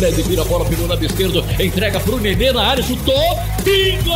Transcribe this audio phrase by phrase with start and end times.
[0.00, 3.14] Fred vira a bola pelo lado esquerdo, entrega pro Nenê na área, chutou,
[3.62, 4.10] bingo!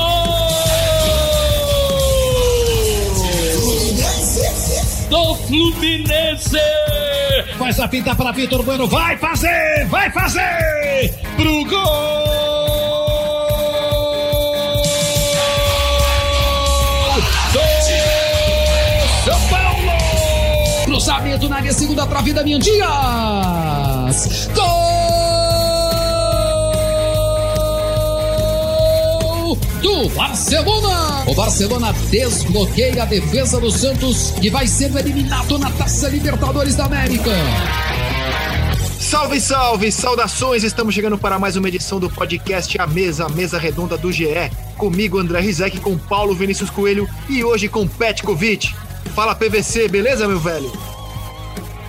[5.10, 6.58] Do Fluminense!
[7.58, 11.12] Faz a pinta para Vitor Bueno, vai fazer, vai fazer!
[11.36, 12.73] Pro gol!
[21.04, 24.48] Cruzamento na área, segunda trave da minha Dias!
[24.54, 24.64] Gol!
[29.82, 31.24] do Barcelona.
[31.26, 36.86] O Barcelona desbloqueia a defesa do Santos, que vai sendo eliminado na Taça Libertadores da
[36.86, 37.32] América.
[38.98, 39.92] Salve, salve!
[39.92, 40.64] Saudações!
[40.64, 44.50] Estamos chegando para mais uma edição do podcast A Mesa, a mesa redonda do GE.
[44.78, 48.74] Comigo, André Rizek, com Paulo Vinícius Coelho e hoje com Petkovic.
[49.14, 50.93] Fala PVC, beleza, meu velho?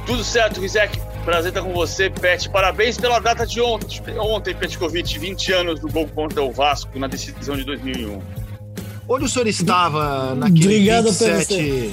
[0.05, 0.99] Tudo certo, Rizek.
[1.23, 2.47] Prazer estar com você, Pet.
[2.49, 7.07] Parabéns pela data de ontem, ontem Petkovic, 20 anos do gol contra o Vasco na
[7.07, 8.21] decisão de 2001.
[9.09, 11.45] Onde o senhor estava naquele Obrigado, 27...
[11.55, 11.91] PVC.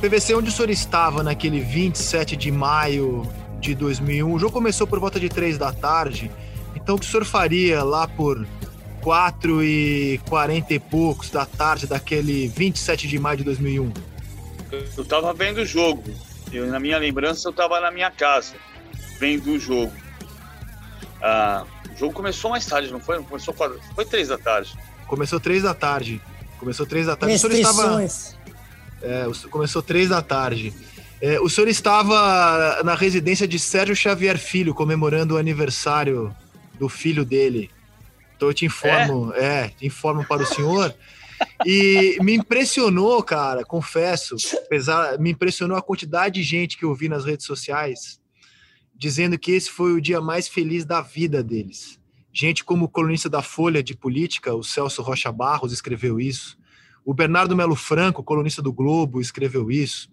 [0.00, 3.26] PVC, onde o senhor estava naquele 27 de maio
[3.58, 4.32] de 2001?
[4.32, 6.30] O jogo começou por volta de 3 da tarde,
[6.76, 8.46] então o que o senhor faria lá por
[9.00, 13.92] 4 e 40 e poucos da tarde daquele 27 de maio de 2001?
[14.70, 16.04] Eu estava vendo o jogo.
[16.52, 18.54] Eu, na minha lembrança, eu estava na minha casa,
[19.18, 19.92] vendo o jogo.
[21.22, 23.22] Ah, o jogo começou mais tarde, não foi?
[23.22, 24.76] Começou quatro, foi três da tarde.
[25.06, 26.20] Começou 3 da tarde.
[26.58, 27.34] Começou 3 da tarde.
[27.34, 28.02] O senhor estava...
[29.00, 30.74] É, o senhor- começou 3 da tarde.
[31.18, 36.34] É, o senhor estava na residência de Sérgio Xavier Filho, comemorando o aniversário
[36.78, 37.70] do filho dele.
[38.36, 40.94] Então eu te informo, é, te informo para o senhor.
[41.66, 47.08] E me impressionou, cara, confesso, apesar, me impressionou a quantidade de gente que eu vi
[47.08, 48.20] nas redes sociais
[48.98, 52.00] dizendo que esse foi o dia mais feliz da vida deles.
[52.32, 56.58] Gente como o colunista da Folha de Política, o Celso Rocha Barros, escreveu isso.
[57.04, 60.10] O Bernardo Melo Franco, colunista do Globo, escreveu isso.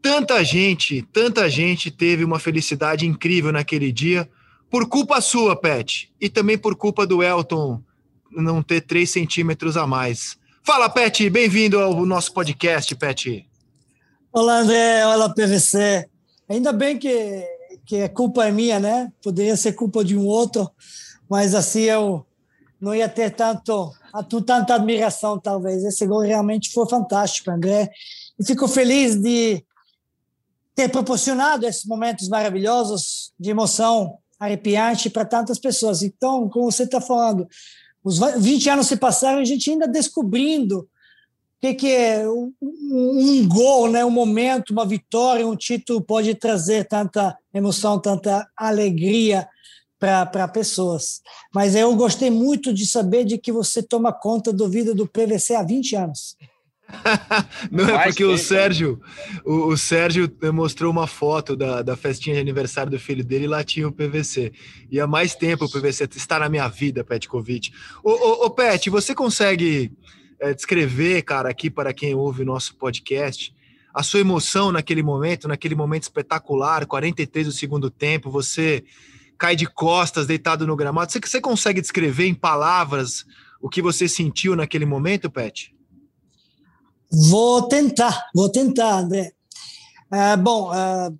[0.00, 4.30] Tanta gente, tanta gente teve uma felicidade incrível naquele dia,
[4.70, 7.82] por culpa sua, Pet, e também por culpa do Elton
[8.34, 10.36] não ter 3 centímetros a mais.
[10.62, 13.46] Fala, Pet, bem-vindo ao nosso podcast, Pet.
[14.32, 15.06] Olá, André.
[15.06, 16.08] Olá, PVC.
[16.48, 17.46] Ainda bem que,
[17.84, 19.12] que a culpa é minha, né?
[19.22, 20.70] Poderia ser culpa de um outro,
[21.28, 22.26] mas assim eu
[22.80, 23.92] não ia ter tanto,
[24.46, 25.84] tanta admiração, talvez.
[25.84, 27.90] Esse gol realmente foi fantástico, André.
[28.38, 29.64] E fico feliz de
[30.74, 36.02] ter proporcionado esses momentos maravilhosos de emoção arrepiante para tantas pessoas.
[36.02, 37.46] Então, como você está falando,
[38.04, 40.86] os va- 20 anos se passaram e a gente ainda descobrindo o
[41.60, 44.04] que, que é um, um gol, né?
[44.04, 49.48] um momento, uma vitória, um título pode trazer tanta emoção, tanta alegria
[49.98, 51.22] para pessoas.
[51.54, 55.54] Mas eu gostei muito de saber de que você toma conta do vida do PVC
[55.54, 56.36] há 20 anos.
[57.70, 58.42] Não é porque o tempo.
[58.42, 59.00] Sérgio,
[59.44, 63.48] o, o Sérgio mostrou uma foto da, da festinha de aniversário do filho dele e
[63.48, 64.52] lá tinha o PVC.
[64.90, 67.72] E há mais tempo o PVC está na minha vida, Petkovic.
[68.02, 69.92] Ô, ô, ô Pet, você consegue
[70.40, 73.54] é, descrever, cara, aqui para quem ouve o nosso podcast,
[73.92, 78.84] a sua emoção naquele momento, naquele momento espetacular, 43 do segundo tempo, você
[79.38, 81.10] cai de costas, deitado no gramado.
[81.10, 83.24] Você, você consegue descrever em palavras
[83.60, 85.73] o que você sentiu naquele momento, Pet?
[87.14, 89.32] Vou tentar, vou tentar, André.
[90.10, 91.12] Ah, bom, ah,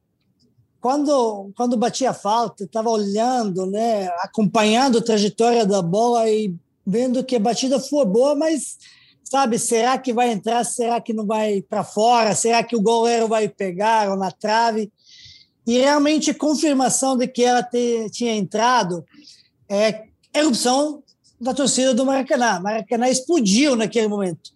[0.80, 6.54] quando quando bati a falta, estava olhando, né, acompanhando a trajetória da bola e
[6.86, 8.76] vendo que a batida foi boa, mas
[9.22, 10.64] sabe, será que vai entrar?
[10.64, 12.34] Será que não vai para fora?
[12.34, 14.92] Será que o goleiro vai pegar ou na trave?
[15.66, 19.04] E realmente confirmação de que ela te- tinha entrado
[19.68, 21.02] é erupção
[21.40, 22.60] da torcida do Maracanã.
[22.60, 24.53] Maracanã explodiu naquele momento.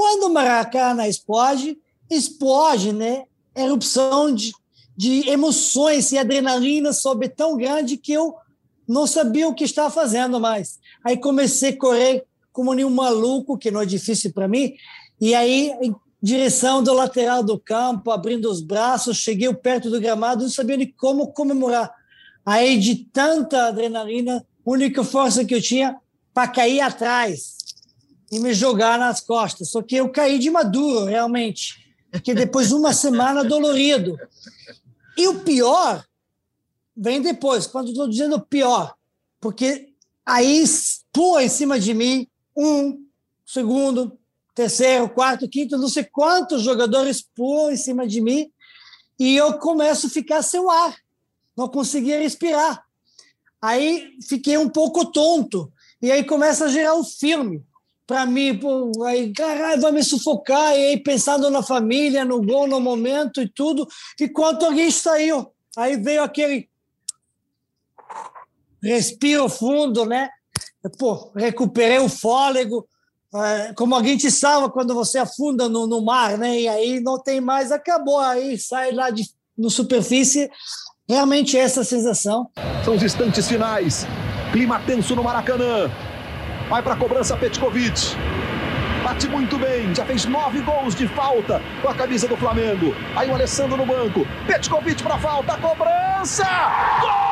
[0.00, 1.76] Quando o Maracanã explode,
[2.10, 3.24] explode, né?
[3.54, 4.50] Erupção de,
[4.96, 8.34] de emoções e adrenalina sobe tão grande que eu
[8.88, 10.78] não sabia o que estava fazendo mais.
[11.04, 14.72] Aí comecei a correr como nenhum maluco, que não é difícil para mim,
[15.20, 20.44] e aí em direção do lateral do campo, abrindo os braços, cheguei perto do gramado,
[20.44, 21.92] não sabia nem como comemorar.
[22.46, 25.94] Aí de tanta adrenalina, a única força que eu tinha
[26.32, 27.59] para cair atrás
[28.30, 29.70] e me jogar nas costas.
[29.70, 31.94] Só que eu caí de maduro, realmente.
[32.10, 34.18] Porque depois de uma semana dolorido.
[35.16, 36.04] E o pior
[36.96, 38.94] vem depois, quando estou dizendo pior,
[39.40, 39.88] porque
[40.24, 40.64] aí
[41.12, 43.04] pula em cima de mim um
[43.46, 44.18] segundo,
[44.54, 48.50] terceiro, quarto, quinto, não sei quantos jogadores pulam em cima de mim
[49.18, 50.96] e eu começo a ficar sem ar,
[51.56, 52.84] não conseguia respirar.
[53.60, 57.64] Aí fiquei um pouco tonto e aí começa a gerar um filme
[58.10, 62.66] para mim, pô, aí, caralho, vai me sufocar, e aí pensando na família, no gol,
[62.66, 63.86] no momento e tudo,
[64.20, 65.52] enquanto alguém saiu.
[65.76, 66.68] Aí veio aquele
[68.82, 70.28] respiro fundo, né?
[70.98, 72.84] Pô, recuperei o fôlego,
[73.32, 76.62] é, como alguém te salva quando você afunda no, no mar, né?
[76.62, 79.22] E aí não tem mais, acabou, aí sai lá de,
[79.56, 80.50] no superfície.
[81.08, 82.50] Realmente essa sensação.
[82.84, 84.04] São os instantes finais.
[84.52, 85.88] Clima tenso no Maracanã.
[86.70, 88.14] Vai para a cobrança Petkovic.
[89.02, 92.94] Bate muito bem, já fez nove gols de falta com a camisa do Flamengo.
[93.16, 94.24] Aí o Alessandro no banco.
[94.46, 96.46] Petkovic para falta, cobrança!
[97.00, 97.29] Gol!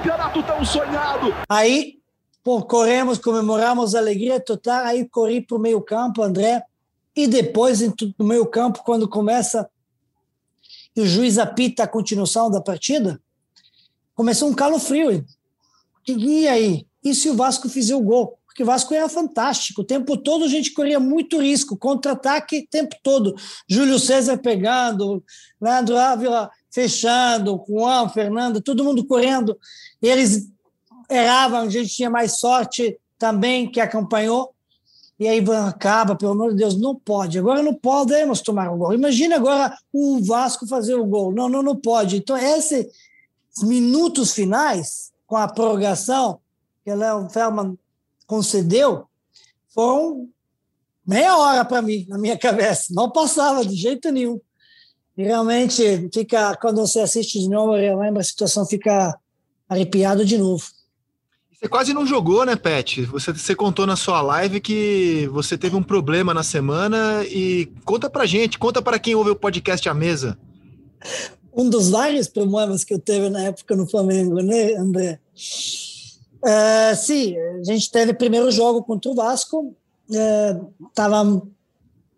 [0.00, 1.34] Tricampeonato tão sonhado.
[1.48, 1.98] Aí,
[2.42, 4.86] pô, corremos, comemoramos, alegria total.
[4.86, 6.62] Aí corri para o meio campo, André.
[7.14, 7.80] E depois,
[8.18, 9.68] no meio campo, quando começa
[10.96, 13.20] e o juiz apita a continuação da partida,
[14.14, 15.24] começou um calofrio.
[16.06, 16.86] E aí?
[17.02, 18.38] E se o Vasco fizer o gol?
[18.46, 19.82] Porque o Vasco era fantástico.
[19.82, 23.36] O tempo todo a gente corria muito risco, contra-ataque o tempo todo.
[23.68, 25.22] Júlio César pegando,
[25.60, 29.58] Leandro Ávila fechando, Juan, Fernando, todo mundo correndo.
[30.00, 30.48] Eles
[31.08, 34.54] erravam, a gente tinha mais sorte também que acompanhou.
[35.18, 37.38] E aí acaba, pelo amor de Deus, não pode.
[37.38, 38.94] Agora não podemos tomar o gol.
[38.94, 41.30] Imagina agora o Vasco fazer o gol.
[41.30, 42.16] Não, não, não pode.
[42.16, 42.86] Então, esses
[43.62, 46.40] minutos finais, com a prorrogação
[46.82, 47.78] que o Léo Feldman
[48.26, 49.04] concedeu,
[49.74, 50.26] foram
[51.06, 52.84] meia hora para mim, na minha cabeça.
[52.90, 54.40] Não passava de jeito nenhum.
[55.18, 59.14] E realmente fica, quando você assiste de novo, lembra, a situação fica
[59.70, 60.64] arrepiado de novo.
[61.52, 63.02] Você quase não jogou, né, Pet?
[63.02, 68.10] Você, você contou na sua live que você teve um problema na semana e conta
[68.10, 70.38] pra gente, conta para quem ouve o podcast à mesa.
[71.54, 75.20] Um dos vários problemas que eu teve na época no Flamengo, né, André?
[76.44, 79.76] É, sim, a gente teve primeiro jogo contra o Vasco,
[80.08, 81.42] estava é,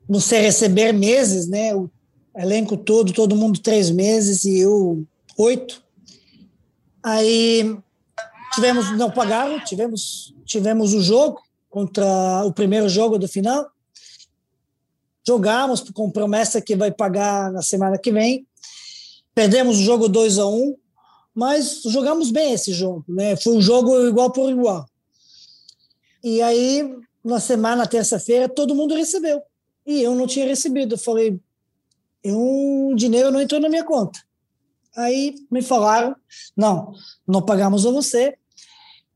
[0.08, 1.74] no se receber meses, né?
[1.74, 1.90] O
[2.36, 5.04] elenco todo, todo mundo três meses e eu
[5.36, 5.82] oito.
[7.02, 7.76] Aí
[8.54, 13.70] tivemos, não pagaram, tivemos, tivemos o jogo contra o primeiro jogo do final.
[15.26, 18.46] Jogamos com promessa que vai pagar na semana que vem.
[19.34, 20.76] Perdemos o jogo 2 a 1 um,
[21.34, 23.36] mas jogamos bem esse jogo, né?
[23.36, 24.86] Foi um jogo igual por igual.
[26.22, 26.94] E aí,
[27.24, 29.42] na semana, terça-feira, todo mundo recebeu.
[29.86, 30.94] E eu não tinha recebido.
[30.94, 31.40] Eu falei,
[32.24, 34.20] o dinheiro não entrou na minha conta.
[34.96, 36.14] Aí me falaram:
[36.56, 36.92] não,
[37.26, 38.36] não pagamos a você,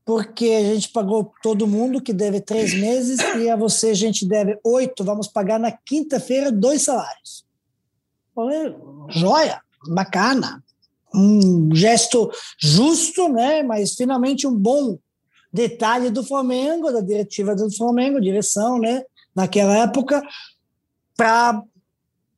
[0.05, 4.25] porque a gente pagou todo mundo que deve três meses e a você a gente
[4.25, 7.45] deve oito, vamos pagar na quinta-feira dois salários.
[8.33, 8.75] Falei,
[9.09, 10.63] joia, bacana,
[11.13, 13.63] um gesto justo, né?
[13.63, 14.97] Mas finalmente um bom
[15.51, 19.03] detalhe do Flamengo, da diretiva do Flamengo, direção, né?
[19.35, 20.21] Naquela época,
[21.15, 21.61] para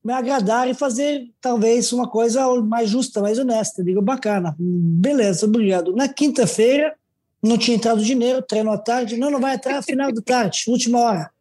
[0.03, 3.83] me agradar e fazer talvez uma coisa mais justa, mais honesta.
[3.83, 5.95] Digo, bacana, beleza, obrigado.
[5.95, 6.95] Na quinta-feira,
[7.41, 10.99] não tinha entrado dinheiro, treino à tarde, não, não vai entrar final da tarde, última
[10.99, 11.31] hora.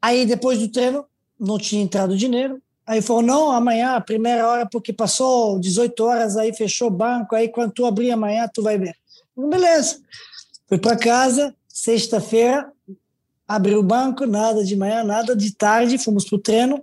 [0.00, 1.04] Aí depois do treino,
[1.38, 2.60] não tinha entrado dinheiro.
[2.86, 7.48] Aí falou, não, amanhã, primeira hora, porque passou 18 horas, aí fechou o banco, aí
[7.48, 8.96] quando tu abrir amanhã, tu vai ver.
[9.36, 10.00] Beleza.
[10.66, 12.72] Fui para casa, sexta-feira,
[13.46, 16.82] abri o banco, nada de manhã, nada de tarde, fomos para o treino,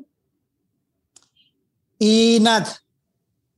[2.00, 2.70] e nada.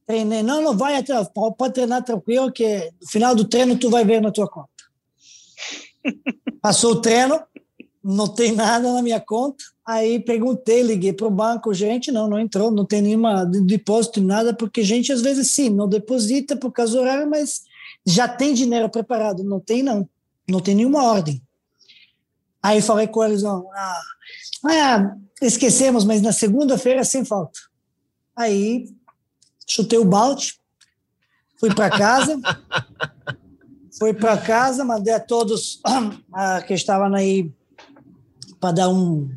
[0.06, 0.41] Treinei.
[0.41, 1.13] Não, não vai até.
[1.25, 4.70] Pode treinar tranquilo, que no final do treino tu vai ver na tua conta.
[6.62, 7.39] Passou o treino,
[8.03, 9.63] não tem nada na minha conta.
[9.86, 14.53] Aí perguntei, liguei para o banco, gente, não, não entrou, não tem nenhuma depósito, nada,
[14.53, 17.63] porque gente às vezes sim, não deposita por causa do horário, mas
[18.06, 19.44] já tem dinheiro preparado.
[19.44, 20.08] Não tem, não.
[20.50, 21.41] Não tem nenhuma ordem.
[22.63, 24.01] Aí falei com eles, não, ah,
[24.65, 27.60] ah esquecemos, mas na segunda-feira sem falta.
[28.38, 28.88] Aí
[29.67, 30.53] chutei o balde,
[31.60, 32.39] Fui para casa.
[33.98, 37.51] fui para casa, mandei a todos uh, que estavam aí
[38.60, 39.29] para dar um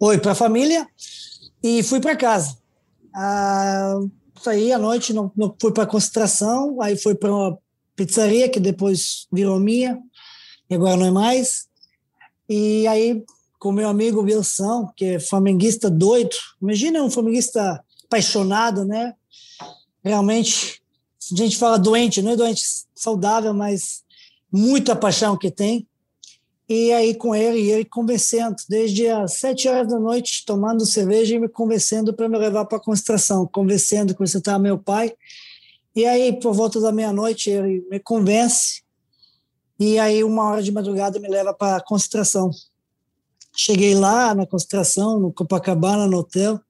[0.00, 0.86] oi para a família
[1.62, 2.58] e fui para casa.
[3.14, 7.58] Uh, saí à noite, não, não fui para a concentração, aí fui para uma
[7.94, 10.00] pizzaria que depois virou minha,
[10.68, 11.68] e agora não é mais.
[12.48, 13.24] E aí,
[13.58, 19.14] com meu amigo Wilson, que é flamenguista doido, imagina um flamenguista apaixonado, né?
[20.02, 20.80] Realmente,
[21.32, 22.62] a gente fala doente, não é doente
[22.94, 24.02] saudável, mas
[24.50, 25.86] muita paixão que tem.
[26.68, 31.34] E aí com ele, e ele convencendo, desde as sete horas da noite, tomando cerveja
[31.34, 35.14] e me convencendo para me levar para a concentração, convencendo você estava meu pai.
[35.96, 38.82] E aí, por volta da meia-noite, ele me convence,
[39.80, 42.50] e aí uma hora de madrugada me leva para a concentração.
[43.60, 46.60] Cheguei lá na concentração, no Copacabana, no hotel,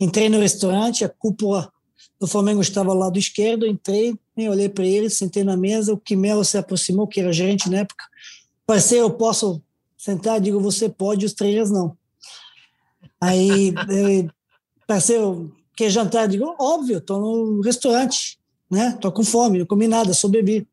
[0.00, 1.70] entrei no restaurante, a cúpula
[2.18, 6.42] do Flamengo estava ao lado esquerdo, entrei, olhei para ele, sentei na mesa, o Quimelo
[6.42, 8.02] se aproximou, que era gerente na época,
[8.66, 9.62] parceiro, eu posso
[9.98, 10.40] sentar?
[10.40, 11.94] Digo, você pode, os três não.
[13.20, 13.74] Aí,
[14.88, 16.28] parceiro, quer jantar?
[16.28, 18.38] Digo, óbvio, estou no restaurante,
[18.70, 18.92] né?
[18.94, 20.66] Estou com fome, não comi nada, só bebi.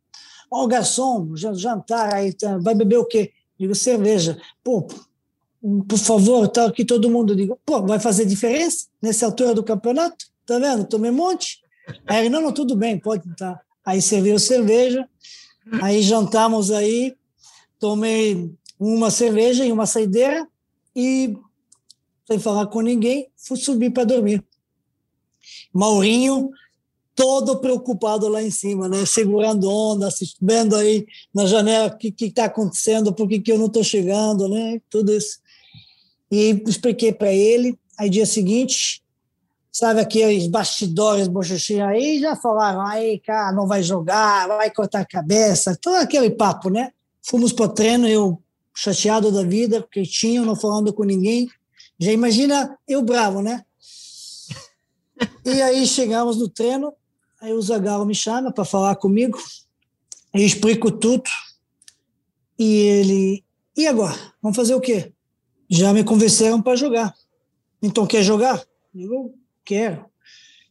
[0.49, 3.33] Ó, oh, garçom, jantar, aí tá, vai beber o quê?
[3.59, 4.39] Digo, cerveja.
[4.63, 4.87] Pô,
[5.87, 7.35] por favor, tá aqui todo mundo.
[7.35, 10.25] Digo, pô, vai fazer diferença nessa altura do campeonato?
[10.45, 10.85] Tá vendo?
[10.85, 11.59] Tomei um monte.
[12.05, 13.59] Aí ele, não, não, tudo bem, pode tá.
[13.83, 15.07] Aí serviu cerveja,
[15.81, 17.15] aí jantamos aí,
[17.79, 20.47] tomei uma cerveja e uma saideira
[20.95, 21.37] e,
[22.27, 24.43] sem falar com ninguém, fui subir para dormir.
[25.71, 26.49] Maurinho,
[27.15, 29.05] todo preocupado lá em cima, né?
[29.05, 30.09] segurando onda,
[30.41, 34.49] vendo aí na janela o que está acontecendo, por que, que eu não estou chegando,
[34.49, 34.81] né?
[34.89, 35.39] tudo isso.
[36.31, 37.77] E expliquei para ele.
[37.97, 39.03] Aí, dia seguinte,
[39.71, 45.05] sabe aqueles bastidores bochechinhos aí, já falaram, aí, cara, não vai jogar, vai cortar a
[45.05, 46.91] cabeça, todo aquele papo, né?
[47.21, 48.41] Fomos para o treino, eu
[48.73, 51.49] chateado da vida, quietinho, não falando com ninguém.
[51.99, 53.65] Já imagina eu bravo, né?
[55.45, 56.93] E aí chegamos no treino,
[57.41, 59.37] aí o Zagallo me chama para falar comigo,
[60.33, 61.29] eu explico tudo,
[62.57, 64.17] e ele, e agora?
[64.41, 65.11] Vamos fazer o quê?
[65.69, 67.13] Já me convenceram para jogar.
[67.81, 68.63] Então quer jogar?
[68.93, 70.05] Eu quero.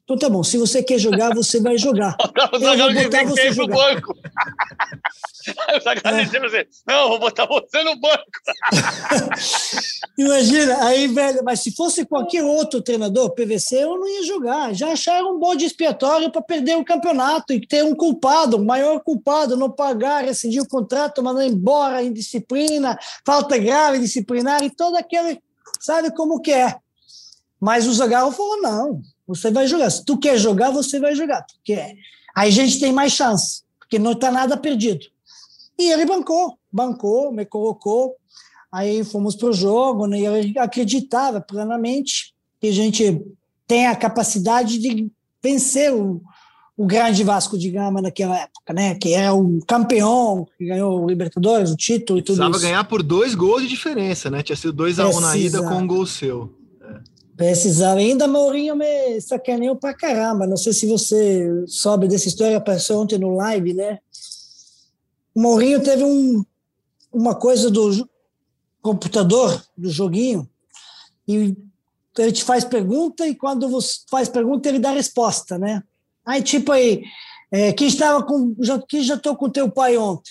[0.04, 2.14] Então tá bom, se você quer jogar, você vai jogar.
[2.52, 3.74] Eu vou botar você jogar.
[3.74, 4.14] banco.
[6.54, 6.66] é.
[6.86, 8.24] não, vou botar você no banco.
[10.18, 14.74] Imagina, aí, velho, mas se fosse qualquer outro treinador, PVC, eu não ia jogar.
[14.74, 19.00] Já acharam um bode expiatório para perder o campeonato e ter um culpado, o maior
[19.00, 25.40] culpado, não pagar, rescindir o contrato, mandar embora, indisciplina, falta grave disciplinar e todo aquele,
[25.80, 26.76] sabe como que é.
[27.58, 29.90] Mas o Zagallo falou, não, você vai jogar.
[29.90, 31.44] Se tu quer jogar, você vai jogar.
[31.46, 31.74] Porque
[32.34, 35.06] aí a gente tem mais chance, porque não está nada perdido.
[35.78, 38.16] E ele bancou, bancou, me colocou.
[38.70, 40.18] Aí fomos para o jogo, né?
[40.18, 43.22] e ele acreditava plenamente que a gente
[43.66, 45.10] tem a capacidade de
[45.42, 46.20] vencer o,
[46.76, 48.94] o grande Vasco de Gama naquela época, né?
[48.96, 52.60] Que era o campeão, que ganhou o Libertadores, o título e tudo Precisava isso.
[52.62, 54.42] ganhar por dois gols de diferença, né?
[54.42, 56.52] Tinha sido 2 a 1 um na ida com um gol seu.
[57.36, 57.98] Precisava.
[57.98, 60.46] Ainda Mourinho me sacaneou pra caramba.
[60.46, 63.98] Não sei se você soube dessa história, apareceu ontem no live, né?
[65.34, 66.44] O Mourinho teve um,
[67.12, 68.08] uma coisa do
[68.80, 70.48] computador, do joguinho,
[71.26, 71.56] e
[72.18, 75.82] ele te faz pergunta e quando você faz pergunta ele dá resposta, né?
[76.24, 77.02] Aí tipo aí,
[77.50, 80.30] é, quem estava com, já, quem tô com teu pai ontem?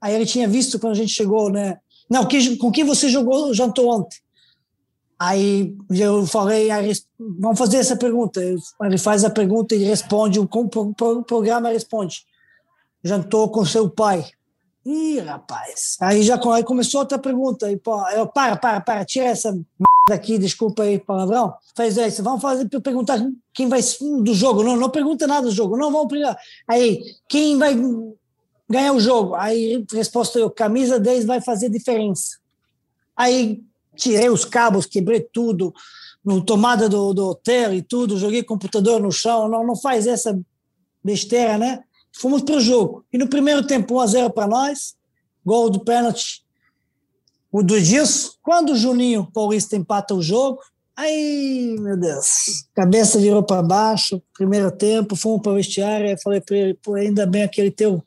[0.00, 1.78] Aí ele tinha visto quando a gente chegou, né?
[2.10, 4.18] Não, quem, com quem você jogou jantou ontem?
[5.18, 6.68] Aí eu falei,
[7.18, 8.40] vamos fazer essa pergunta.
[8.82, 10.46] Ele faz a pergunta e responde, o
[11.26, 12.24] programa responde.
[13.02, 14.26] Jantou com seu pai.
[14.84, 15.96] Ih, rapaz.
[16.00, 17.70] Aí já aí começou outra pergunta.
[17.72, 21.54] E, pô, eu, para, para, para, tira essa merda aqui, desculpa aí palavrão.
[21.74, 23.18] Faz isso, vamos fazer perguntar
[23.52, 23.80] quem vai
[24.22, 24.62] do jogo.
[24.62, 25.76] Não, não pergunta nada do jogo.
[25.76, 26.38] Não, vamos pegar.
[26.68, 27.74] Aí, quem vai
[28.70, 29.34] ganhar o jogo?
[29.34, 32.38] Aí, resposta eu, camisa 10 vai fazer diferença.
[33.16, 33.64] Aí
[33.96, 35.74] tirei os cabos, quebrei tudo,
[36.24, 40.38] no tomada do, do hotel e tudo, joguei computador no chão, não, não faz essa
[41.02, 41.84] besteira, né?
[42.12, 43.04] Fomos para o jogo.
[43.12, 44.96] E no primeiro tempo, 1 a 0 para nós,
[45.44, 46.44] gol do pênalti,
[47.52, 48.32] o do Edilson.
[48.42, 50.58] Quando o Juninho Paulista empata o jogo,
[50.96, 56.56] aí, meu Deus, cabeça virou para baixo, primeiro tempo, fomos para o vestiário, falei para
[56.56, 58.02] ele, pô, ainda bem aquele teu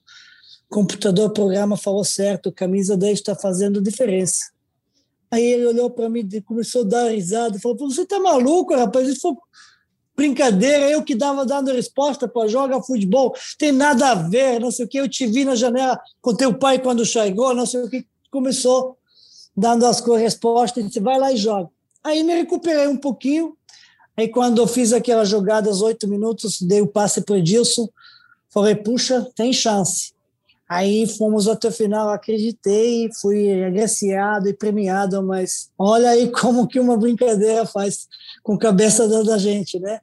[0.68, 4.52] computador, programa falou certo, camisa 10 está fazendo diferença.
[5.32, 7.60] Aí ele olhou para mim e começou a dar risada.
[7.60, 9.08] Falou: Você tá maluco, rapaz?
[9.08, 9.38] Ele falou:
[10.20, 14.84] brincadeira, eu que dava dando resposta para jogar futebol, tem nada a ver, não sei
[14.84, 17.90] o que, eu te vi na janela com teu pai quando chegou, não sei o
[17.90, 18.98] que, começou
[19.56, 21.70] dando as respostas, disse, vai lá e joga.
[22.04, 23.56] Aí me recuperei um pouquinho,
[24.18, 27.88] aí quando eu fiz aquela jogada aos oito minutos, dei o passe para o Edilson,
[28.50, 30.12] falei, puxa, tem chance.
[30.70, 36.80] Aí fomos até o final, acreditei, fui agraciado e premiado, mas olha aí como que
[36.80, 38.08] uma brincadeira faz
[38.44, 40.00] com a cabeça da gente, né?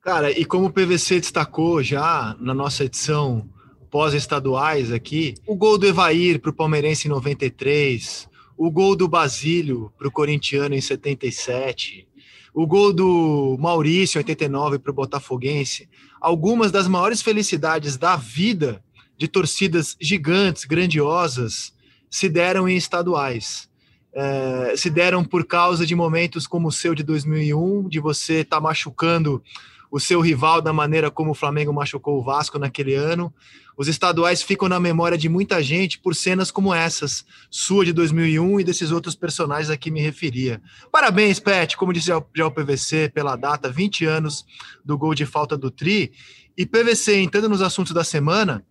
[0.00, 3.46] Cara, e como o PVC destacou já na nossa edição
[3.90, 8.26] pós-estaduais aqui, o gol do Evair para o Palmeirense em 93,
[8.56, 12.08] o gol do Basílio para o Corintiano em 77,
[12.54, 15.88] o gol do Maurício em 89 para o Botafoguense,
[16.20, 18.82] algumas das maiores felicidades da vida
[19.16, 21.72] de torcidas gigantes, grandiosas,
[22.10, 23.68] se deram em estaduais.
[24.16, 28.56] É, se deram por causa de momentos como o seu de 2001, de você estar
[28.56, 29.42] tá machucando
[29.90, 33.32] o seu rival da maneira como o Flamengo machucou o Vasco naquele ano.
[33.76, 38.60] Os estaduais ficam na memória de muita gente por cenas como essas, sua de 2001
[38.60, 40.60] e desses outros personagens a que me referia.
[40.90, 44.44] Parabéns, Pet, como disse já o PVC, pela data, 20 anos
[44.84, 46.12] do gol de falta do Tri.
[46.56, 48.64] E PVC, entrando nos assuntos da semana,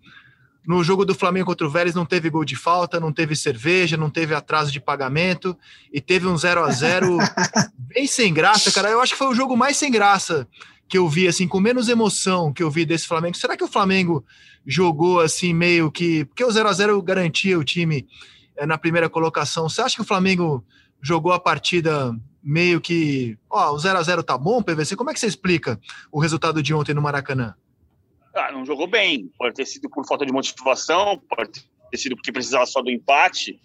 [0.65, 3.97] no jogo do Flamengo contra o Vélez não teve gol de falta, não teve cerveja,
[3.97, 5.57] não teve atraso de pagamento
[5.91, 7.17] e teve um 0 a 0
[7.77, 8.89] bem sem graça, cara.
[8.89, 10.47] Eu acho que foi o jogo mais sem graça
[10.87, 13.35] que eu vi, assim, com menos emoção que eu vi desse Flamengo.
[13.35, 14.23] Será que o Flamengo
[14.65, 16.25] jogou assim meio que.
[16.25, 18.07] Porque o 0 a 0 garantia o time
[18.55, 19.67] é, na primeira colocação.
[19.67, 20.63] Você acha que o Flamengo
[21.01, 23.37] jogou a partida meio que.
[23.49, 24.95] Ó, o 0 a 0 tá bom, PVC?
[24.95, 25.79] Como é que você explica
[26.11, 27.53] o resultado de ontem no Maracanã?
[28.33, 29.31] Ah, não jogou bem.
[29.37, 31.51] Pode ter sido por falta de motivação, pode
[31.91, 33.59] ter sido porque precisava só do empate.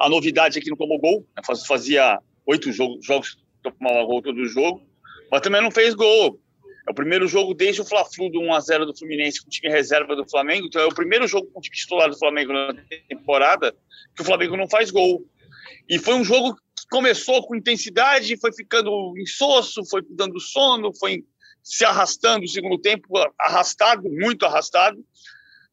[0.00, 1.26] A novidade é que não tomou gol.
[1.36, 1.42] Né?
[1.66, 4.82] Fazia oito jogos, jogos que tomava gol todo jogo,
[5.30, 6.40] mas também não fez gol.
[6.86, 10.14] É o primeiro jogo desde o Fla-Flu do 1x0 do Fluminense com o time reserva
[10.14, 10.66] do Flamengo.
[10.66, 12.74] Então é o primeiro jogo com o time titular do Flamengo na
[13.08, 13.74] temporada
[14.14, 15.26] que o Flamengo não faz gol.
[15.88, 21.24] E foi um jogo que começou com intensidade, foi ficando insosso, foi dando sono, foi
[21.64, 23.08] se arrastando no segundo tempo,
[23.40, 25.02] arrastado, muito arrastado.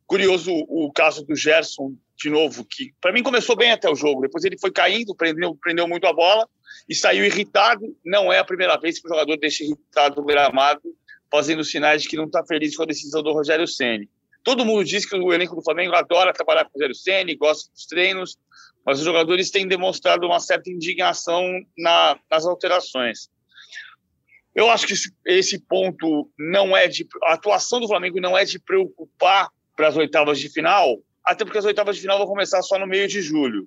[0.08, 4.22] Curioso o caso do Gerson, de novo, que para mim começou bem até o jogo,
[4.22, 6.48] depois ele foi caindo, prendeu, prendeu muito a bola
[6.90, 7.96] e saiu irritado.
[8.06, 10.82] Não é a primeira vez que o jogador deixa irritado o gramado,
[11.30, 14.10] fazendo sinais de que não está feliz com a decisão do Rogério Ceni.
[14.44, 17.72] Todo mundo diz que o elenco do Flamengo adora trabalhar com o Rogério Ceni, gosta
[17.72, 18.38] dos treinos,
[18.86, 21.44] mas os jogadores têm demonstrado uma certa indignação
[21.78, 23.30] na, nas alterações.
[24.54, 24.94] Eu acho que
[25.26, 27.08] esse, ponto não é de.
[27.24, 31.58] A atuação do Flamengo não é de preocupar para as oitavas de final, até porque
[31.58, 33.64] as oitavas de final vão começar só no meio de julho.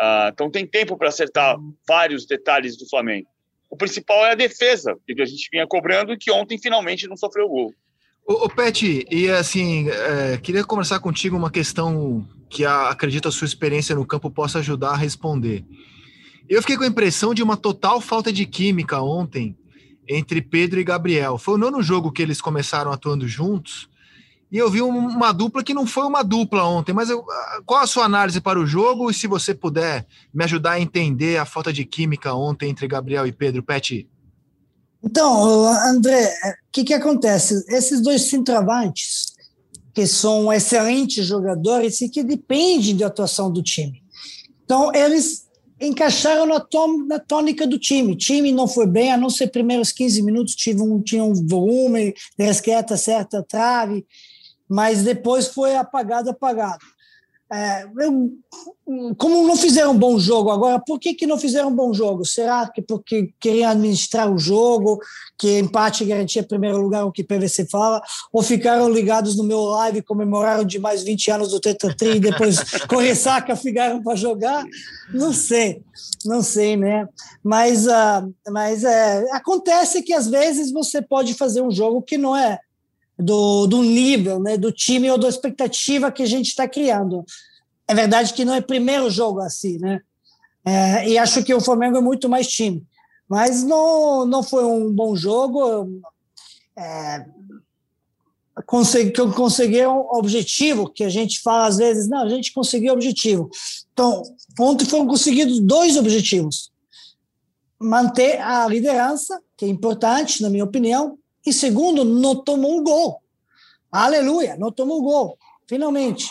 [0.00, 3.28] Uh, então tem tempo para acertar vários detalhes do Flamengo.
[3.68, 7.16] O principal é a defesa, que a gente vinha cobrando e que ontem finalmente não
[7.16, 7.74] sofreu gol.
[8.26, 13.32] Ô, ô Pet, e assim, é, queria conversar contigo uma questão que a, acredito a
[13.32, 15.64] sua experiência no campo possa ajudar a responder.
[16.48, 19.54] Eu fiquei com a impressão de uma total falta de química ontem
[20.08, 21.38] entre Pedro e Gabriel.
[21.38, 23.88] Foi o nono jogo que eles começaram atuando juntos.
[24.50, 27.22] E eu vi uma dupla que não foi uma dupla ontem, mas eu,
[27.66, 29.10] qual a sua análise para o jogo?
[29.10, 33.26] E se você puder me ajudar a entender a falta de química ontem entre Gabriel
[33.26, 34.08] e Pedro, Pet?
[35.04, 37.62] Então, André, o que, que acontece?
[37.68, 39.34] Esses dois centroavantes,
[39.94, 44.02] que são excelentes jogadores e que dependem da atuação do time.
[44.64, 45.47] Então, eles
[45.80, 46.64] encaixaram na,
[47.06, 48.12] na tônica do time.
[48.12, 51.34] O time não foi bem, a não ser primeiros 15 minutos, tive um, tinha um
[51.46, 54.04] volume, resqueta certa trave,
[54.68, 56.84] mas depois foi apagado, apagado.
[57.50, 58.30] É, eu,
[59.16, 62.24] como não fizeram um bom jogo agora, por que, que não fizeram um bom jogo?
[62.24, 65.00] Será que porque queriam administrar o jogo,
[65.38, 70.02] que empate garantia primeiro lugar, o que PVC fala, ou ficaram ligados no meu live,
[70.02, 74.64] comemoraram de mais 20 anos do Tetatri e depois com ressaca ficaram para jogar?
[75.12, 75.82] Não sei,
[76.26, 77.08] não sei, né?
[77.42, 82.36] Mas, uh, mas é, acontece que às vezes você pode fazer um jogo que não
[82.36, 82.58] é
[83.18, 87.24] do, do nível, né, do time ou da expectativa que a gente está criando.
[87.86, 90.00] É verdade que não é primeiro jogo assim, né?
[90.64, 92.86] É, e acho que o Flamengo é muito mais time.
[93.28, 96.00] Mas não, não foi um bom jogo.
[96.76, 97.24] É,
[98.66, 103.50] consegui, conseguiu um objetivo, que a gente fala às vezes, não, a gente conseguiu objetivo.
[103.92, 104.22] Então,
[104.60, 106.70] ontem foram conseguidos dois objetivos.
[107.80, 113.20] Manter a liderança, que é importante, na minha opinião, e segundo, não tomou um gol.
[113.90, 116.28] Aleluia, não tomou um gol, finalmente.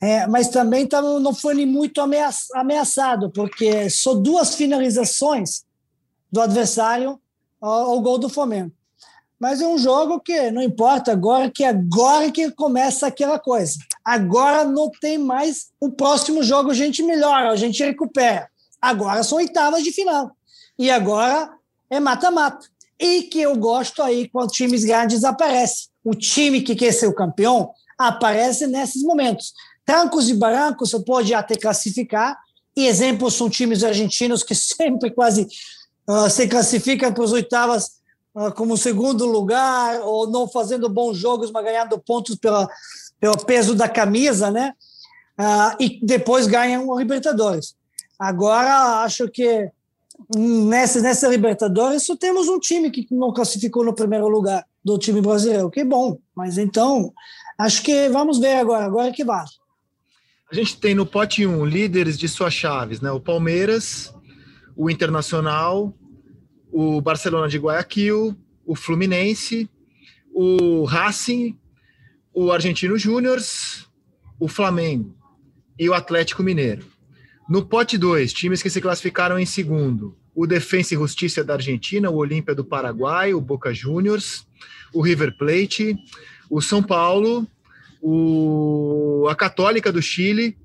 [0.00, 2.00] É, mas também tá, não foi muito
[2.54, 5.64] ameaçado, porque só duas finalizações
[6.30, 7.20] do adversário
[7.60, 8.72] ao, ao gol do Flamengo.
[9.40, 13.74] mas é um jogo que não importa agora, que agora que começa aquela coisa.
[14.04, 18.48] Agora não tem mais o próximo jogo, a gente melhora, a gente recupera.
[18.80, 20.30] Agora são oitavas de final.
[20.78, 21.52] E agora
[21.90, 22.66] é mata-mata.
[23.00, 25.88] E que eu gosto aí quando times grandes aparecem.
[26.04, 29.52] O time que quer ser o campeão aparece nesses momentos.
[29.84, 32.36] Trancos e barrancos você pode até classificar.
[32.76, 35.46] E exemplos são times argentinos que sempre quase
[36.08, 37.98] uh, se classificam para as oitavas
[38.34, 42.68] uh, como segundo lugar, ou não fazendo bons jogos, mas ganhando pontos pela,
[43.20, 44.72] pelo peso da camisa, né?
[45.38, 47.76] Uh, e depois ganham o Libertadores.
[48.18, 49.70] Agora, acho que
[50.36, 55.20] nessa, nessa Libertadores só temos um time que não classificou no primeiro lugar do time
[55.20, 56.18] brasileiro, que bom.
[56.34, 57.12] Mas então,
[57.58, 59.50] acho que vamos ver agora, agora que vale.
[60.50, 63.10] A gente tem no pote 1 líderes de suas chaves, né?
[63.10, 64.14] O Palmeiras,
[64.74, 65.94] o Internacional,
[66.72, 69.68] o Barcelona de Guayaquil, o Fluminense,
[70.32, 71.58] o Racing,
[72.32, 73.40] o Argentino Júnior,
[74.38, 75.14] o Flamengo
[75.78, 76.86] e o Atlético Mineiro.
[77.48, 82.10] No pote 2, times que se classificaram em segundo: o Defensa e Justiça da Argentina,
[82.10, 84.46] o Olímpia do Paraguai, o Boca Juniors,
[84.92, 85.96] o River Plate,
[86.50, 87.48] o São Paulo,
[88.02, 90.58] o, a Católica do Chile,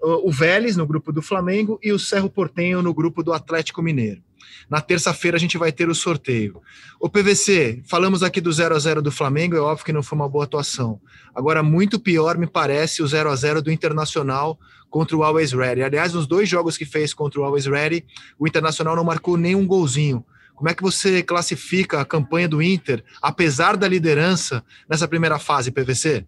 [0.00, 4.22] o, Vélez no grupo do Flamengo e o Cerro Portenho no grupo do Atlético Mineiro.
[4.70, 6.60] Na terça-feira a gente vai ter o sorteio.
[7.00, 10.16] O PVC, falamos aqui do 0 a 0 do Flamengo, é óbvio que não foi
[10.16, 11.00] uma boa atuação.
[11.34, 14.58] Agora, muito pior me parece o 0 a 0 do Internacional
[14.90, 15.82] contra o Always Ready.
[15.82, 18.04] Aliás, nos dois jogos que fez contra o Always Ready,
[18.38, 20.24] o Internacional não marcou nenhum golzinho.
[20.54, 25.70] Como é que você classifica a campanha do Inter, apesar da liderança, nessa primeira fase,
[25.70, 26.26] PVC?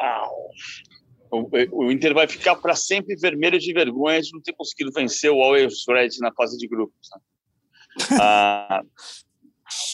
[0.00, 0.28] Ah,
[1.30, 5.30] o, o Inter vai ficar para sempre vermelho de vergonha de não ter conseguido vencer
[5.30, 7.10] o Always Red na fase de grupos.
[7.14, 7.20] Né?
[8.20, 8.80] Ah,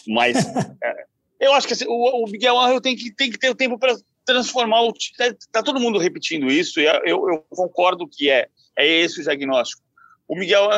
[0.06, 1.04] mas é,
[1.40, 3.78] eu acho que assim, o, o, Miguel Angel tem que, tem que ter o tempo
[3.78, 4.92] para transformar o.
[4.92, 9.82] Está todo mundo repetindo isso e eu, eu concordo que é, é esse o diagnóstico.
[10.26, 10.70] O Miguel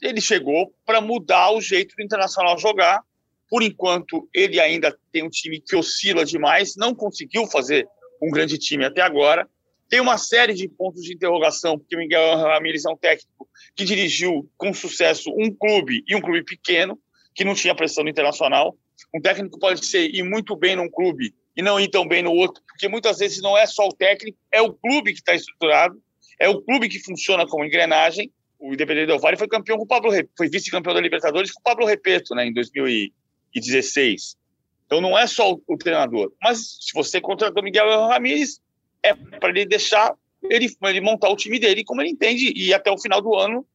[0.00, 3.02] ele chegou para mudar o jeito do Internacional jogar.
[3.50, 7.88] Por enquanto, ele ainda tem um time que oscila demais, não conseguiu fazer
[8.22, 9.48] um grande time até agora.
[9.88, 13.84] Tem uma série de pontos de interrogação, porque o Miguel Ramírez é um técnico que
[13.84, 16.98] dirigiu com sucesso um clube e um clube pequeno,
[17.34, 18.76] que não tinha pressão no internacional.
[19.14, 22.32] Um técnico pode ser ir muito bem num clube e não ir tão bem no
[22.32, 26.00] outro, porque muitas vezes não é só o técnico, é o clube que está estruturado,
[26.38, 28.30] é o clube que funciona como engrenagem.
[28.60, 31.64] O Independente Del Valle foi campeão com o Pablo, foi vice-campeão da Libertadores com o
[31.64, 34.36] Pablo Repeto, né, em 2016.
[34.86, 38.60] Então não é só o, o treinador, mas se você contratou Miguel Ramírez,
[39.02, 42.88] é para ele deixar ele, ele montar o time dele como ele entende e até
[42.88, 43.66] o final do ano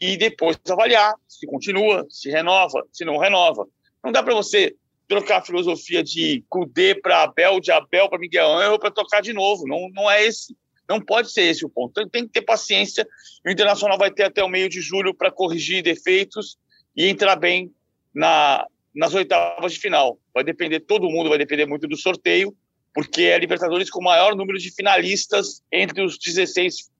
[0.00, 3.68] e depois avaliar se continua, se renova, se não renova.
[4.02, 4.74] Não dá para você
[5.08, 9.32] trocar a filosofia de Cudê para Abel, de Abel para Miguel Angel para tocar de
[9.32, 9.66] novo.
[9.66, 10.54] Não, não é esse.
[10.88, 11.90] Não pode ser esse o ponto.
[11.90, 13.06] Então, tem que ter paciência.
[13.44, 16.58] O Internacional vai ter até o meio de julho para corrigir defeitos
[16.96, 17.72] e entrar bem
[18.14, 20.18] na, nas oitavas de final.
[20.32, 22.54] Vai depender, todo mundo vai depender muito do sorteio
[22.94, 26.90] porque é a Libertadores com o maior número de finalistas entre os 16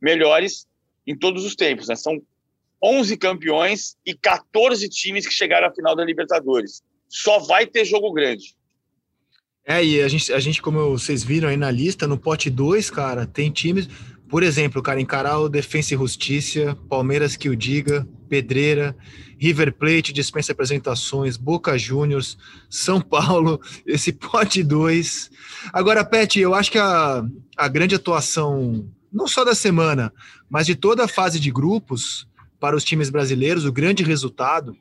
[0.00, 0.68] melhores
[1.06, 1.88] em todos os tempos.
[1.88, 1.96] Né?
[1.96, 2.22] São
[2.82, 6.82] 11 campeões e 14 times que chegaram à final da Libertadores.
[7.08, 8.56] Só vai ter jogo grande.
[9.64, 12.88] É, e a gente, a gente, como vocês viram aí na lista, no pote 2,
[12.90, 13.88] cara, tem times.
[14.28, 18.96] Por exemplo, cara, encarar o Defensa e Justiça, Palmeiras que o diga, Pedreira,
[19.38, 22.36] River Plate dispensa apresentações, Boca Juniors,
[22.68, 25.30] São Paulo, esse pote 2.
[25.72, 27.22] Agora, Pet, eu acho que a,
[27.56, 30.12] a grande atuação, não só da semana,
[30.48, 32.26] mas de toda a fase de grupos
[32.58, 34.76] para os times brasileiros, o grande resultado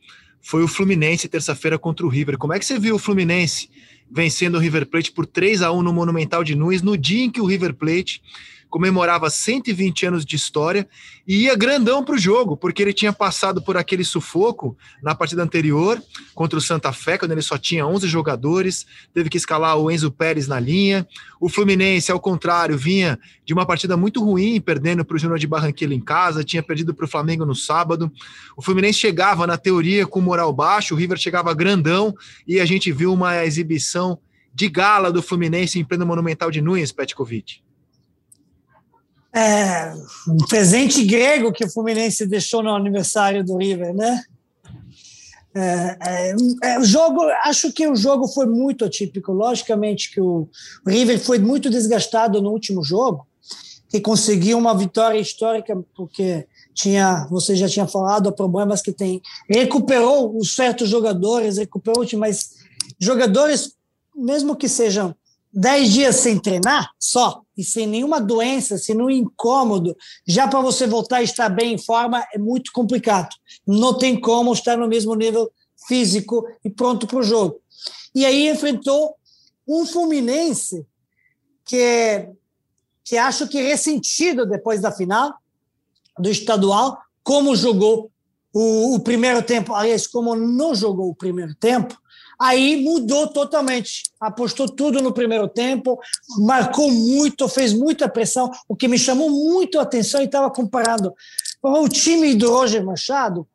[0.48, 2.38] foi o Fluminense terça-feira contra o River.
[2.38, 3.70] Como é que você viu o Fluminense
[4.10, 7.30] vencendo o River Plate por 3 a 1 no Monumental de Nunes, no dia em
[7.30, 8.22] que o River Plate
[8.70, 10.88] comemorava 120 anos de história
[11.28, 15.44] e ia grandão para o jogo, porque ele tinha passado por aquele sufoco na partida
[15.44, 16.02] anterior
[16.34, 20.12] contra o Santa Fé, quando ele só tinha 11 jogadores, teve que escalar o Enzo
[20.12, 21.08] Pérez na linha.
[21.40, 25.48] O Fluminense, ao contrário, vinha de uma partida muito ruim, perdendo para o Júnior de
[25.48, 28.12] Barranquilla em casa, tinha perdido para o Flamengo no sábado.
[28.56, 32.14] O Fluminense chegava, na teoria, com moral baixo, o River chegava grandão
[32.48, 34.20] e a gente viu uma exibição
[34.54, 37.67] de gala do Fluminense em pleno Monumental de Nunes, Petkovic
[39.38, 39.94] é,
[40.28, 44.24] um presente grego que o Fluminense deixou no aniversário do River, né?
[45.56, 49.32] É, é, é, o jogo, acho que o jogo foi muito atípico.
[49.32, 50.50] Logicamente que o
[50.86, 53.28] River foi muito desgastado no último jogo,
[53.90, 60.36] que conseguiu uma vitória histórica porque tinha, você já tinha falado, problemas que tem, recuperou
[60.36, 62.56] os certos jogadores, recuperou mas
[63.00, 63.74] jogadores,
[64.16, 65.16] mesmo que sejam
[65.54, 70.86] 10 dias sem treinar só, e sem nenhuma doença, sem nenhum incômodo, já para você
[70.86, 73.30] voltar a estar bem em forma é muito complicado.
[73.66, 75.52] Não tem como estar no mesmo nível
[75.88, 77.60] físico e pronto para o jogo.
[78.14, 79.16] E aí enfrentou
[79.68, 80.86] um Fluminense
[81.66, 82.30] que,
[83.04, 85.34] que acho que ressentido depois da final
[86.18, 88.12] do estadual, como jogou
[88.54, 91.98] o, o primeiro tempo, aliás, como não jogou o primeiro tempo,
[92.40, 94.04] Aí mudou totalmente.
[94.20, 96.00] Apostou tudo no primeiro tempo,
[96.40, 98.52] marcou muito, fez muita pressão.
[98.68, 101.14] O que me chamou muito a atenção e estava comparando
[101.62, 103.48] o time do Roger Machado,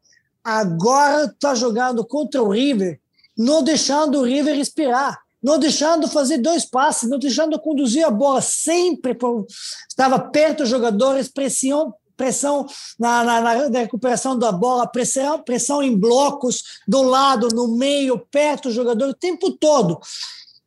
[0.43, 3.01] agora está jogando contra o River,
[3.39, 8.41] não deixando o River respirar, não deixando fazer dois passes, não deixando conduzir a bola
[8.41, 9.17] sempre.
[9.89, 12.65] Estava perto dos jogadores, pressão, pressão
[12.97, 18.69] na, na, na, recuperação da bola, pressão, pressão em blocos, do lado, no meio, perto
[18.69, 19.99] do jogador, o tempo todo.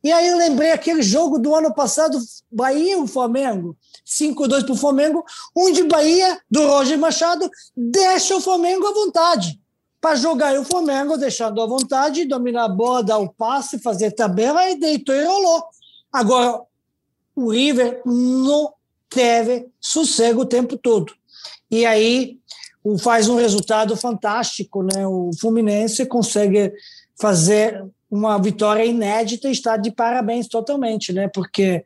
[0.04, 2.18] E aí eu lembrei aquele jogo do ano passado,
[2.52, 3.74] Bahia e Flamengo,
[4.06, 5.24] 5-2 para o Flamengo,
[5.56, 9.58] onde Bahia, do Roger Machado, deixa o Flamengo à vontade.
[9.98, 14.10] Para jogar e o Flamengo, deixando à vontade, dominar a bola, dar o passe, fazer
[14.10, 15.64] tabela, e deitou e rolou.
[16.12, 16.60] Agora,
[17.34, 18.74] o River não
[19.08, 21.14] teve sossego o tempo todo
[21.70, 22.38] e aí
[23.00, 25.06] faz um resultado fantástico, né?
[25.06, 26.72] O Fluminense consegue
[27.20, 31.28] fazer uma vitória inédita e está de parabéns totalmente, né?
[31.28, 31.82] Porque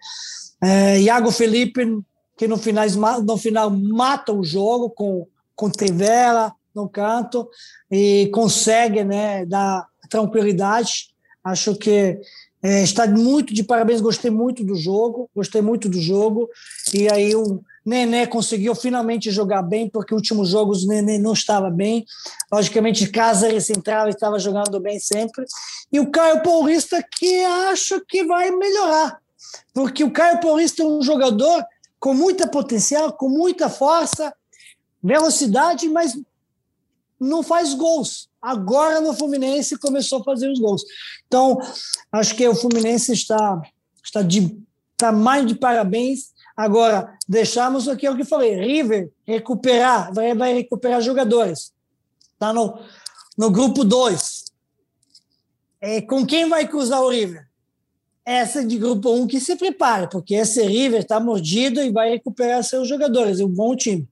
[0.63, 2.03] é, Iago Felipe
[2.37, 2.87] que no final,
[3.23, 5.27] no final mata o jogo com
[5.61, 7.47] com Trivela no canto
[7.91, 11.11] e consegue, né, dar tranquilidade.
[11.45, 12.19] Acho que
[12.63, 16.49] é, está muito de parabéns, gostei muito do jogo, gostei muito do jogo.
[16.95, 21.71] E aí o Nenê conseguiu finalmente jogar bem, porque últimos jogos o Nenê não estava
[21.71, 22.05] bem.
[22.53, 25.45] Logicamente, Cáceres Central estava jogando bem sempre.
[25.91, 29.19] E o Caio Paulista, que acho que vai melhorar,
[29.73, 31.65] porque o Caio Paulista é um jogador
[31.99, 34.33] com muita potencial, com muita força,
[35.03, 36.19] velocidade, mas
[37.19, 38.29] não faz gols.
[38.41, 40.83] Agora no Fluminense começou a fazer os gols.
[41.27, 41.59] Então,
[42.13, 43.61] acho que o Fluminense está,
[44.03, 44.59] está de
[44.97, 51.73] tamanho de parabéns Agora, deixamos aqui o que falei, River recuperar, vai, vai recuperar jogadores.
[52.35, 52.79] Está no,
[53.39, 54.45] no grupo 2.
[55.81, 57.49] É, com quem vai cruzar o River?
[58.27, 62.11] Essa de grupo 1 um que se prepara, porque esse River está mordido e vai
[62.11, 64.07] recuperar seus jogadores, um bom time.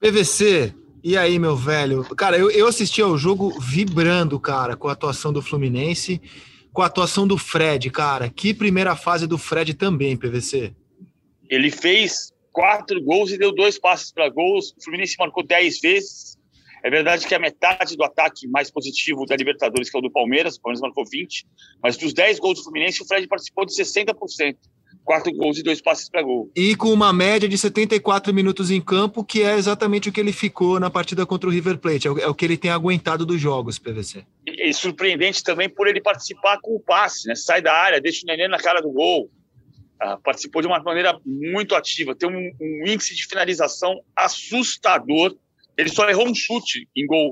[0.00, 2.02] PVC, e aí, meu velho?
[2.16, 6.20] Cara, eu, eu assisti ao jogo vibrando, cara, com a atuação do Fluminense,
[6.72, 8.28] com a atuação do Fred, cara.
[8.28, 10.74] Que primeira fase do Fred também, PVC.
[11.48, 14.74] Ele fez quatro gols e deu dois passes para gols.
[14.78, 16.38] O Fluminense marcou dez vezes.
[16.84, 20.10] É verdade que a metade do ataque mais positivo da Libertadores, que é o do
[20.10, 21.46] Palmeiras, o Palmeiras marcou 20,
[21.82, 24.56] mas dos 10 gols do Fluminense, o Fred participou de 60%.
[25.02, 26.50] Quatro gols e dois passes para gol.
[26.54, 30.32] E com uma média de 74 minutos em campo, que é exatamente o que ele
[30.32, 32.06] ficou na partida contra o River Plate.
[32.06, 34.24] É o, é que ele tem aguentado dos jogos, PVC.
[34.46, 37.34] E, e surpreendente também por ele participar com o passe, né?
[37.34, 39.30] Sai da área, deixa o neném na cara do gol.
[40.02, 45.36] Uh, participou de uma maneira muito ativa, tem um, um, índice de finalização assustador.
[45.76, 47.30] Ele só errou um chute em gol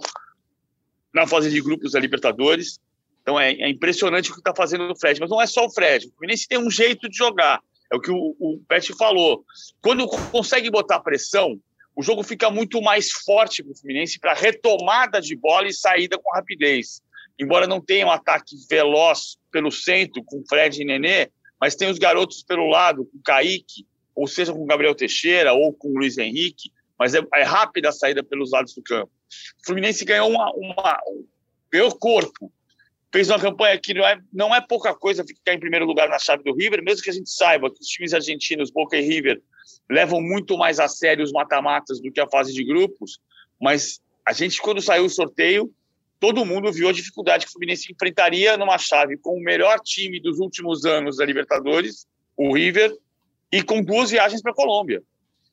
[1.13, 2.81] na fase de grupos da Libertadores.
[3.21, 5.21] Então é, é impressionante o que está fazendo o Fred.
[5.21, 6.07] Mas não é só o Fred.
[6.07, 7.61] O Fluminense tem um jeito de jogar.
[7.93, 9.45] É o que o, o Pet falou.
[9.81, 11.61] Quando consegue botar pressão,
[11.95, 16.19] o jogo fica muito mais forte para o Fluminense para retomada de bola e saída
[16.19, 17.03] com rapidez.
[17.39, 21.29] Embora não tenha um ataque veloz pelo centro com Fred e Nenê,
[21.63, 25.53] mas tem os garotos pelo lado, com o Kaique, ou seja, com o Gabriel Teixeira
[25.53, 29.13] ou com o Luiz Henrique, mas é, é rápida a saída pelos lados do campo.
[29.63, 31.01] O Fluminense ganhou uma, uma
[31.71, 32.53] ganhou corpo,
[33.13, 36.19] fez uma campanha que não é, não é pouca coisa ficar em primeiro lugar na
[36.19, 39.41] chave do River, mesmo que a gente saiba que os times argentinos, Boca e River,
[39.89, 43.21] levam muito mais a sério os mata-matas do que a fase de grupos,
[43.61, 45.73] mas a gente, quando saiu o sorteio,
[46.23, 50.21] todo mundo viu a dificuldade que o Fluminense enfrentaria numa chave com o melhor time
[50.21, 52.07] dos últimos anos da Libertadores,
[52.37, 52.97] o River,
[53.51, 55.03] e com duas viagens para a Colômbia,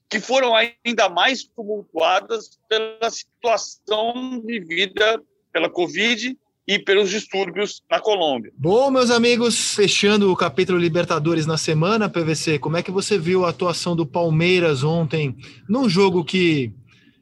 [0.07, 5.19] que foram ainda mais tumultuadas pela situação vivida
[5.51, 8.53] pela Covid e pelos distúrbios na Colômbia.
[8.55, 13.43] Bom, meus amigos, fechando o capítulo Libertadores na semana, PVC, como é que você viu
[13.43, 15.35] a atuação do Palmeiras ontem
[15.67, 16.71] num jogo que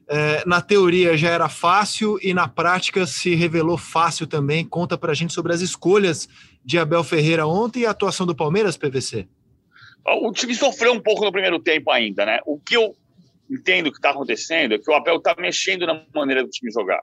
[0.08, 4.64] é, na teoria já era fácil e na prática se revelou fácil também.
[4.64, 6.28] Conta para a gente sobre as escolhas
[6.64, 9.28] de Abel Ferreira ontem e a atuação do Palmeiras, PVC.
[10.06, 12.40] O time sofreu um pouco no primeiro tempo ainda, né?
[12.46, 12.96] O que eu
[13.50, 17.02] entendo que está acontecendo é que o Abel está mexendo na maneira do time jogar.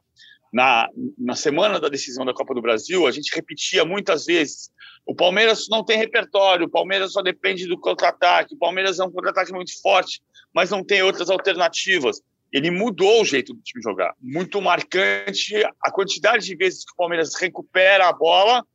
[0.51, 0.87] na,
[1.17, 4.71] na semana da decisão da Copa do Brasil, a gente repetia muitas vezes:
[5.05, 9.11] o Palmeiras não tem repertório, o Palmeiras só depende do contra-ataque, o Palmeiras é um
[9.11, 10.21] contra-ataque muito forte,
[10.53, 12.21] mas não tem outras alternativas.
[12.51, 14.13] Ele mudou o jeito do time jogar.
[14.21, 18.65] Muito marcante a quantidade de vezes que o Palmeiras recupera a bola,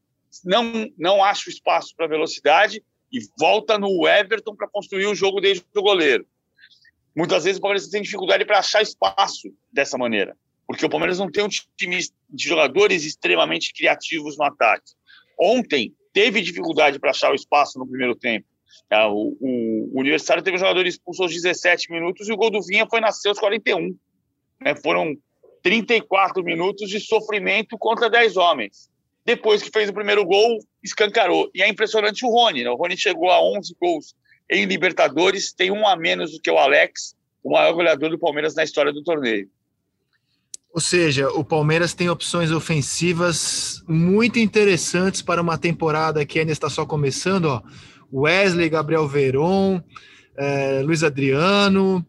[0.45, 5.41] não, não acha o espaço para velocidade e volta no Everton para construir o jogo
[5.41, 6.27] desde o goleiro.
[7.17, 10.37] Muitas vezes o Palmeiras tem dificuldade para achar espaço dessa maneira
[10.71, 14.93] porque o Palmeiras não tem um time de jogadores extremamente criativos no ataque.
[15.37, 18.47] Ontem teve dificuldade para achar o espaço no primeiro tempo.
[18.89, 22.51] É, o, o, o Universitário teve um jogador expulso aos 17 minutos e o gol
[22.51, 23.97] do Vinha foi nascer aos 41.
[24.61, 24.75] Né?
[24.77, 25.17] Foram
[25.63, 28.91] 34 minutos de sofrimento contra 10 homens.
[29.25, 31.51] Depois que fez o primeiro gol, escancarou.
[31.55, 32.65] E é impressionante o Rony.
[32.65, 32.71] Né?
[32.71, 34.15] O Rony chegou a 11 gols
[34.51, 38.55] em Libertadores, tem um a menos do que o Alex, o maior goleador do Palmeiras
[38.55, 39.49] na história do torneio.
[40.73, 46.71] Ou seja, o Palmeiras tem opções ofensivas muito interessantes para uma temporada que ainda está
[46.71, 47.47] só começando.
[47.47, 47.63] Ó.
[48.13, 49.83] Wesley, Gabriel Veron,
[50.37, 52.05] é, Luiz Adriano,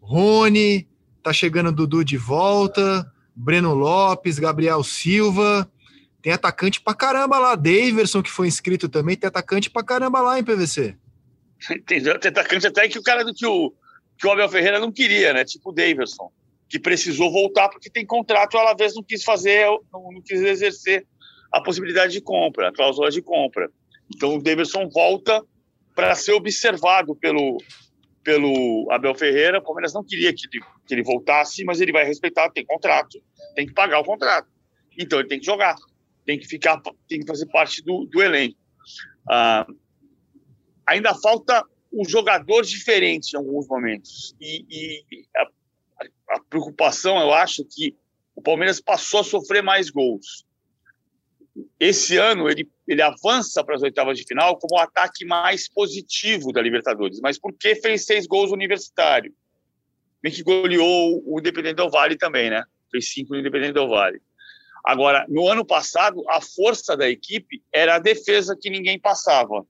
[0.00, 0.88] Rony,
[1.22, 5.70] tá chegando Dudu de volta, Breno Lopes, Gabriel Silva.
[6.22, 7.54] Tem atacante pra caramba lá.
[7.54, 10.96] Daverson, que foi inscrito também, tem atacante pra caramba lá em PVC.
[11.70, 12.18] Entendeu?
[12.18, 13.72] Tem atacante até que o cara do que o,
[14.18, 15.44] que o Abel Ferreira não queria, né?
[15.44, 16.30] Tipo o Daverson
[16.70, 21.04] que precisou voltar porque tem contrato, ela vez não quis fazer, não, não quis exercer
[21.52, 23.68] a possibilidade de compra, a cláusula de compra.
[24.14, 25.42] Então o Davidson volta
[25.94, 27.58] para ser observado pelo
[28.22, 29.58] pelo Abel Ferreira.
[29.58, 33.20] O Palmeiras não queria que ele, que ele voltasse, mas ele vai respeitar, tem contrato,
[33.54, 34.48] tem que pagar o contrato.
[34.98, 35.76] Então ele tem que jogar,
[36.26, 38.58] tem que ficar, tem que fazer parte do, do elenco.
[39.28, 39.66] Ah,
[40.86, 44.34] ainda falta um jogador diferente em alguns momentos.
[44.40, 45.04] E, e
[46.30, 47.96] a preocupação, eu acho, que
[48.34, 50.46] o Palmeiras passou a sofrer mais gols.
[51.80, 56.52] Esse ano ele, ele avança para as oitavas de final como o ataque mais positivo
[56.52, 57.18] da Libertadores.
[57.20, 59.34] Mas por que fez seis gols universitário?
[60.22, 62.62] Bem que goleou o Independente do Vale também, né?
[62.90, 64.20] Fez cinco no Independente do Vale.
[64.84, 69.66] Agora, no ano passado, a força da equipe era a defesa que ninguém passava.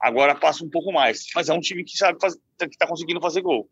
[0.00, 1.26] Agora passa um pouco mais.
[1.32, 3.68] Mas é um time que sabe fazer, que está conseguindo fazer gol.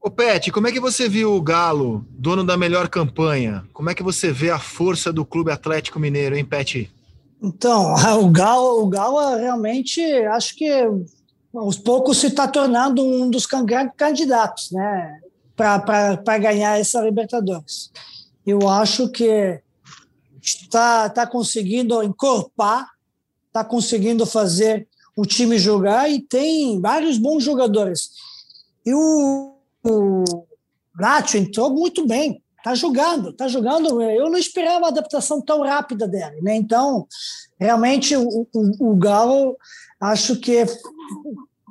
[0.00, 3.64] Ô Pet, como é que você viu o Galo, dono da melhor campanha?
[3.72, 6.90] Como é que você vê a força do Clube Atlético Mineiro, hein, Pet?
[7.42, 10.70] Então, o Galo, o Galo realmente acho que
[11.54, 13.46] aos poucos se está tornando um dos
[13.96, 15.20] candidatos, né,
[15.56, 17.90] para ganhar essa Libertadores.
[18.46, 19.60] Eu acho que
[20.40, 22.88] está tá conseguindo encorpar,
[23.48, 28.10] está conseguindo fazer o time jogar e tem vários bons jogadores.
[28.86, 29.57] E o
[29.88, 30.46] o
[30.98, 34.00] Nacho entrou muito bem, tá jogando, tá jogando.
[34.02, 36.56] Eu não esperava a adaptação tão rápida dele, né?
[36.56, 37.06] Então,
[37.58, 39.56] realmente, o, o, o Galo,
[40.00, 40.64] acho que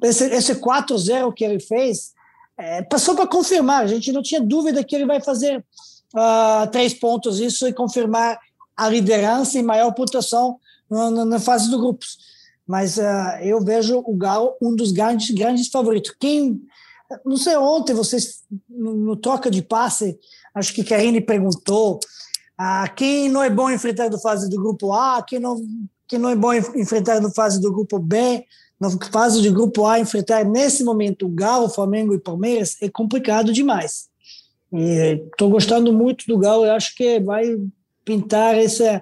[0.04, 2.14] esse, esse 4-0 que ele fez
[2.58, 3.84] é, passou para confirmar.
[3.84, 5.64] A gente não tinha dúvida que ele vai fazer
[6.16, 8.40] uh, três pontos, isso e confirmar
[8.76, 12.18] a liderança e maior pontuação na, na fase do grupos.
[12.66, 16.14] Mas uh, eu vejo o Galo um dos grandes, grandes favoritos.
[16.20, 16.62] Quem
[17.26, 20.18] não sei, ontem vocês, no, troca de passe,
[20.54, 22.00] acho que Karine perguntou
[22.58, 25.62] ah, quem não é bom enfrentar no fase do grupo A, quem não,
[26.08, 28.44] quem não é bom enfrentar no fase do grupo B,
[28.80, 33.54] na fase do grupo A, enfrentar nesse momento o Galo, Flamengo e Palmeiras é complicado
[33.54, 34.08] demais.
[34.72, 37.58] Estou gostando muito do Galo, eu acho que vai
[38.04, 39.02] pintar essa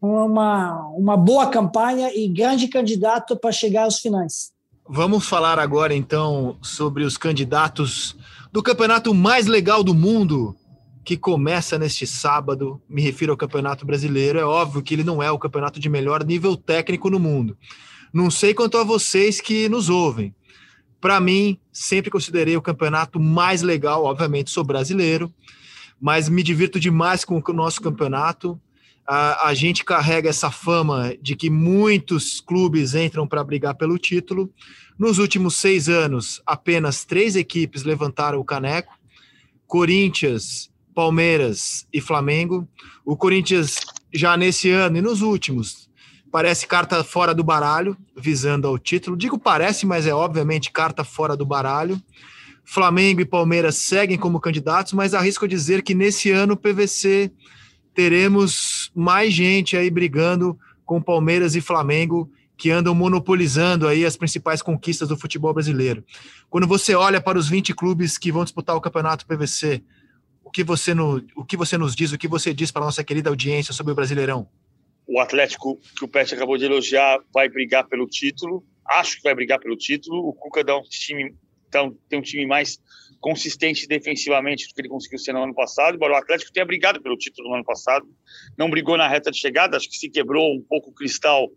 [0.00, 4.51] uma, uma boa campanha e grande candidato para chegar aos finais.
[4.88, 8.16] Vamos falar agora então sobre os candidatos
[8.50, 10.56] do campeonato mais legal do mundo,
[11.04, 12.82] que começa neste sábado.
[12.88, 14.40] Me refiro ao Campeonato Brasileiro.
[14.40, 17.56] É óbvio que ele não é o campeonato de melhor nível técnico no mundo.
[18.12, 20.34] Não sei quanto a vocês que nos ouvem.
[21.00, 25.32] Para mim, sempre considerei o campeonato mais legal, obviamente sou brasileiro,
[26.00, 28.60] mas me divirto demais com o nosso campeonato
[29.06, 34.52] a, a gente carrega essa fama de que muitos clubes entram para brigar pelo título.
[34.98, 38.92] Nos últimos seis anos, apenas três equipes levantaram o caneco:
[39.66, 42.68] Corinthians, Palmeiras e Flamengo.
[43.04, 43.80] O Corinthians
[44.12, 45.90] já nesse ano e nos últimos
[46.30, 49.18] parece carta fora do baralho, visando ao título.
[49.18, 52.00] Digo parece, mas é obviamente carta fora do baralho.
[52.64, 57.30] Flamengo e Palmeiras seguem como candidatos, mas arrisco dizer que nesse ano o PVC
[57.94, 64.62] teremos mais gente aí brigando com Palmeiras e Flamengo que andam monopolizando aí as principais
[64.62, 66.04] conquistas do futebol brasileiro.
[66.48, 69.82] Quando você olha para os 20 clubes que vão disputar o Campeonato PVC,
[70.52, 73.30] que você no, o que você nos diz, o que você diz para nossa querida
[73.30, 74.46] audiência sobre o Brasileirão?
[75.06, 78.64] O Atlético, que o Pet acabou de elogiar, vai brigar pelo título.
[78.86, 80.28] Acho que vai brigar pelo título.
[80.28, 81.34] O Cuca dá um time,
[82.08, 82.78] tem um time mais
[83.22, 87.00] consistente defensivamente do que ele conseguiu ser no ano passado, embora o Atlético tenha brigado
[87.00, 88.04] pelo título no ano passado.
[88.58, 91.48] Não brigou na reta de chegada, acho que se quebrou um pouco o cristal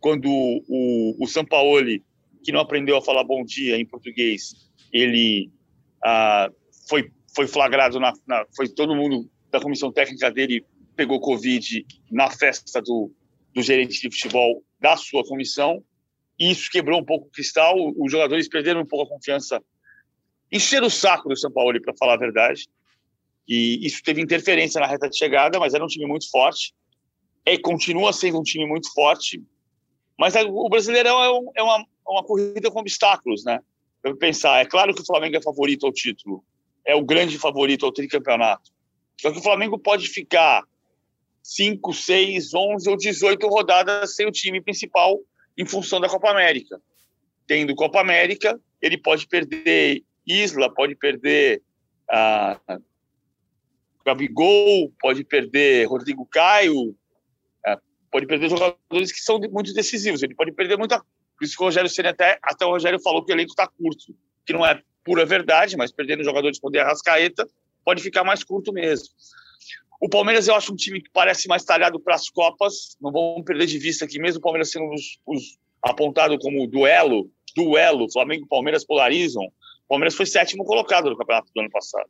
[0.00, 2.02] quando o, o Sampaoli,
[2.42, 5.48] que não aprendeu a falar bom dia em português, ele
[6.04, 6.50] ah,
[6.88, 10.66] foi, foi flagrado, na, na, foi todo mundo da comissão técnica dele
[10.96, 13.12] pegou Covid na festa do,
[13.54, 15.84] do gerente de futebol da sua comissão,
[16.36, 19.62] e isso quebrou um pouco o cristal, os jogadores perderam um pouco a confiança,
[20.52, 22.68] encheram o saco do São Paulo, para falar a verdade,
[23.48, 26.74] e isso teve interferência na reta de chegada, mas era um time muito forte,
[27.44, 29.42] e continua sendo um time muito forte,
[30.18, 33.58] mas o Brasileirão é, um, é uma, uma corrida com obstáculos, né?
[34.04, 36.44] Eu pensar, é claro que o Flamengo é favorito ao título,
[36.84, 38.70] é o grande favorito ao tricampeonato.
[39.20, 40.62] Só que o Flamengo pode ficar
[41.42, 45.18] 5, 6, 11 ou 18 rodadas sem o time principal
[45.56, 46.80] em função da Copa América.
[47.46, 51.62] Tendo Copa América, ele pode perder Isla, pode perder
[52.10, 52.60] a
[54.04, 56.96] Gabigol, pode perder Rodrigo Caio,
[58.12, 60.22] pode perder jogadores que são muito decisivos.
[60.22, 60.98] Ele pode perder muita.
[60.98, 63.66] Por isso que o Rogério Senna até, até o Rogério falou que o elenco está
[63.66, 64.14] curto,
[64.44, 67.48] que não é pura verdade, mas perdendo jogadores como a Rascaeta,
[67.84, 69.08] pode ficar mais curto mesmo.
[70.00, 73.44] O Palmeiras eu acho um time que parece mais talhado para as Copas, não vamos
[73.44, 78.44] perder de vista que mesmo o Palmeiras sendo os, os, apontado como duelo, duelo, Flamengo
[78.44, 79.52] e Palmeiras polarizam,
[79.92, 82.08] Palmeiras foi sétimo colocado no campeonato do ano passado.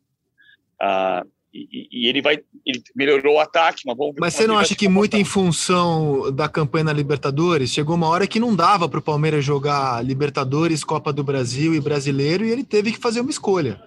[0.80, 4.76] Ah, e, e, ele vai, ele melhorou o ataque, mas vamos Mas você não acha
[4.76, 9.00] que muito em função da campanha na Libertadores, chegou uma hora que não dava para
[9.00, 13.30] o Palmeiras jogar Libertadores, Copa do Brasil e Brasileiro, e ele teve que fazer uma
[13.30, 13.82] escolha.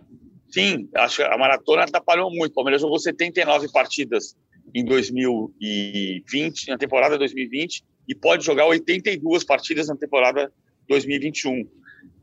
[0.50, 2.52] Sim, acho que a maratona atrapalhou muito.
[2.52, 4.36] O Palmeiras jogou 79 partidas
[4.74, 10.52] em 2020, na temporada 2020, e pode jogar 82 partidas na temporada
[10.90, 11.66] 2021.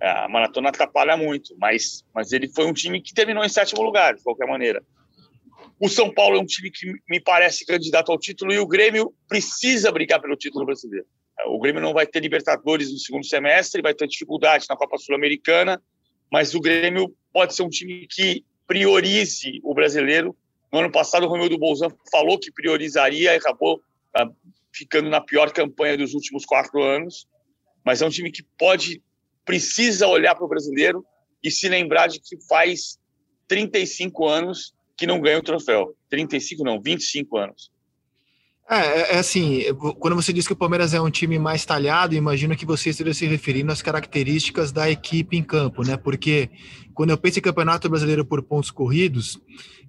[0.01, 4.15] A maratona atrapalha muito, mas, mas ele foi um time que terminou em sétimo lugar,
[4.15, 4.83] de qualquer maneira.
[5.79, 9.13] O São Paulo é um time que me parece candidato ao título e o Grêmio
[9.29, 11.07] precisa brigar pelo título brasileiro.
[11.47, 15.83] O Grêmio não vai ter Libertadores no segundo semestre, vai ter dificuldade na Copa Sul-Americana,
[16.31, 20.37] mas o Grêmio pode ser um time que priorize o brasileiro.
[20.73, 23.81] No ano passado, o Romildo Bolzan falou que priorizaria e acabou
[24.15, 24.31] ah,
[24.73, 27.27] ficando na pior campanha dos últimos quatro anos.
[27.85, 29.03] Mas é um time que pode,
[29.45, 31.05] precisa olhar para o brasileiro
[31.43, 32.99] e se lembrar de que faz
[33.49, 35.95] 35 anos que não ganha o troféu.
[36.09, 37.71] 35 não, 25 anos.
[38.71, 39.65] É, é, é, assim,
[39.99, 43.13] quando você diz que o Palmeiras é um time mais talhado, imagino que você esteja
[43.13, 45.97] se referindo às características da equipe em campo, né?
[45.97, 46.49] Porque
[46.95, 49.39] quando eu penso em Campeonato Brasileiro por pontos corridos,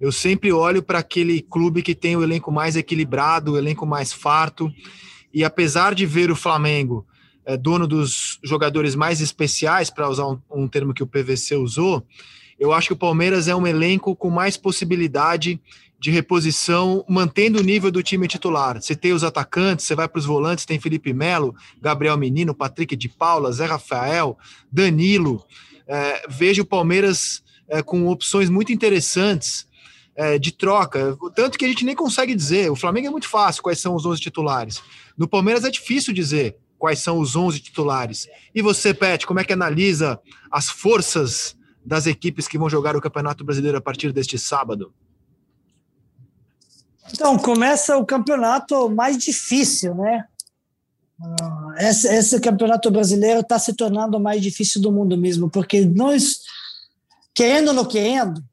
[0.00, 4.12] eu sempre olho para aquele clube que tem o elenco mais equilibrado, o elenco mais
[4.12, 4.70] farto,
[5.32, 7.06] e apesar de ver o Flamengo
[7.44, 12.06] é, dono dos jogadores mais especiais, para usar um, um termo que o PVC usou,
[12.58, 15.60] eu acho que o Palmeiras é um elenco com mais possibilidade
[15.98, 18.80] de reposição, mantendo o nível do time titular.
[18.80, 22.94] Você tem os atacantes, você vai para os volantes, tem Felipe Melo, Gabriel Menino, Patrick
[22.94, 24.36] de Paula, Zé Rafael,
[24.70, 25.44] Danilo.
[25.86, 29.66] É, vejo o Palmeiras é, com opções muito interessantes
[30.14, 32.70] é, de troca, tanto que a gente nem consegue dizer.
[32.70, 34.82] O Flamengo é muito fácil quais são os 11 titulares.
[35.16, 38.28] No Palmeiras é difícil dizer quais são os 11 titulares.
[38.54, 40.20] E você, Pet, como é que analisa
[40.50, 44.92] as forças das equipes que vão jogar o Campeonato Brasileiro a partir deste sábado?
[47.10, 50.26] Então, começa o campeonato mais difícil, né?
[51.22, 55.86] Ah, esse, esse campeonato brasileiro está se tornando o mais difícil do mundo mesmo, porque
[55.86, 56.40] nós,
[57.32, 58.44] querendo ou não querendo,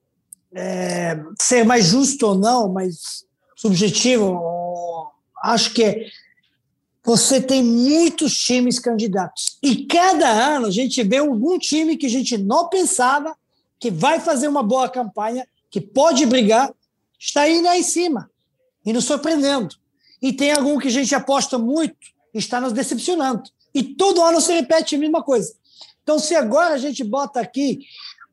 [0.55, 3.25] é, ser mais justo ou não, mas
[3.57, 4.39] subjetivo,
[5.43, 6.07] acho que
[7.03, 9.57] você tem muitos times candidatos.
[9.61, 13.35] E cada ano a gente vê algum time que a gente não pensava
[13.79, 16.71] que vai fazer uma boa campanha, que pode brigar,
[17.19, 18.29] está aí lá em cima
[18.85, 19.75] e nos surpreendendo.
[20.21, 21.95] E tem algum que a gente aposta muito
[22.33, 23.43] e está nos decepcionando.
[23.73, 25.53] E todo ano se repete a mesma coisa.
[26.03, 27.79] Então, se agora a gente bota aqui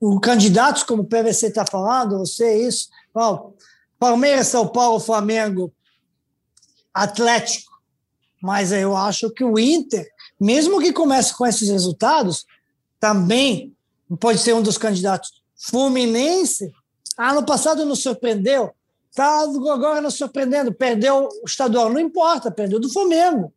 [0.01, 2.89] o candidatos, como o PVC está falando, você isso,
[3.99, 5.73] Palmeiras, São Paulo, Flamengo,
[6.93, 7.68] Atlético,
[8.41, 10.09] mas eu acho que o Inter,
[10.41, 12.47] mesmo que comece com esses resultados,
[13.01, 13.74] também
[14.20, 15.43] pode ser um dos candidatos.
[15.57, 16.72] Fluminense,
[17.16, 18.72] ano passado nos surpreendeu,
[19.11, 20.72] está agora nos surpreendendo.
[20.72, 23.53] Perdeu o estadual, não importa, perdeu do Flamengo.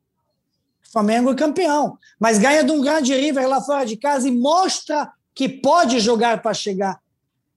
[0.92, 5.10] Flamengo é campeão, mas ganha de um grande River lá fora de casa e mostra
[5.34, 7.00] que pode jogar para chegar.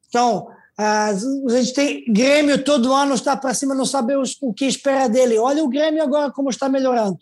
[0.08, 1.12] Então, a
[1.50, 5.38] gente tem Grêmio todo ano está para cima, não sabe o que espera dele.
[5.38, 7.18] Olha o Grêmio agora como está melhorando.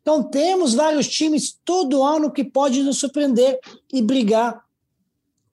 [0.00, 3.58] Então temos vários times todo ano que pode nos surpreender
[3.92, 4.62] e brigar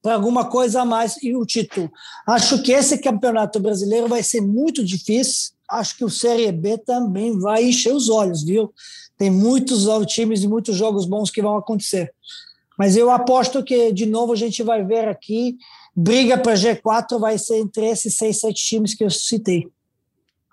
[0.01, 1.91] para alguma coisa a mais e o título.
[2.27, 5.51] Acho que esse campeonato brasileiro vai ser muito difícil.
[5.69, 8.73] Acho que o Série B também vai encher os olhos, viu?
[9.17, 12.13] Tem muitos times e muitos jogos bons que vão acontecer.
[12.77, 15.57] Mas eu aposto que, de novo, a gente vai ver aqui
[15.99, 19.67] briga para G4 vai ser entre esses seis, sete times que eu citei.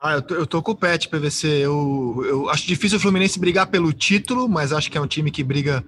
[0.03, 1.47] Ah, eu tô, eu tô com o Pet, PVC.
[1.47, 5.31] Eu, eu acho difícil o Fluminense brigar pelo título, mas acho que é um time
[5.31, 5.85] que briga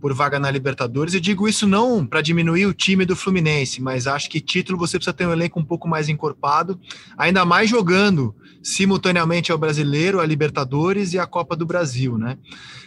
[0.00, 1.14] por vaga na Libertadores.
[1.14, 4.98] E digo isso não para diminuir o time do Fluminense, mas acho que título você
[4.98, 6.80] precisa ter um elenco um pouco mais encorpado,
[7.16, 12.36] ainda mais jogando simultaneamente ao Brasileiro, a Libertadores e a Copa do Brasil, né?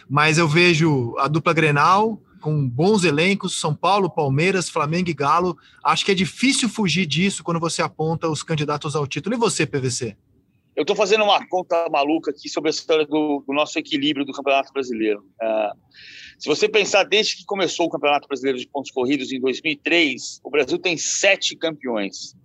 [0.08, 5.58] Mas eu vejo a dupla Grenal, com bons elencos, São Paulo, Palmeiras, Flamengo e Galo.
[5.82, 9.34] Acho que é difícil fugir disso quando você aponta os candidatos ao título.
[9.34, 10.16] E você, PVC?
[10.76, 14.32] Eu estou fazendo uma conta maluca aqui sobre a história do, do nosso equilíbrio do
[14.32, 15.24] Campeonato Brasileiro.
[15.42, 15.76] Uh,
[16.38, 20.48] se você pensar desde que começou o Campeonato Brasileiro de Pontos Corridos em 2003, o
[20.48, 22.36] Brasil tem sete campeões,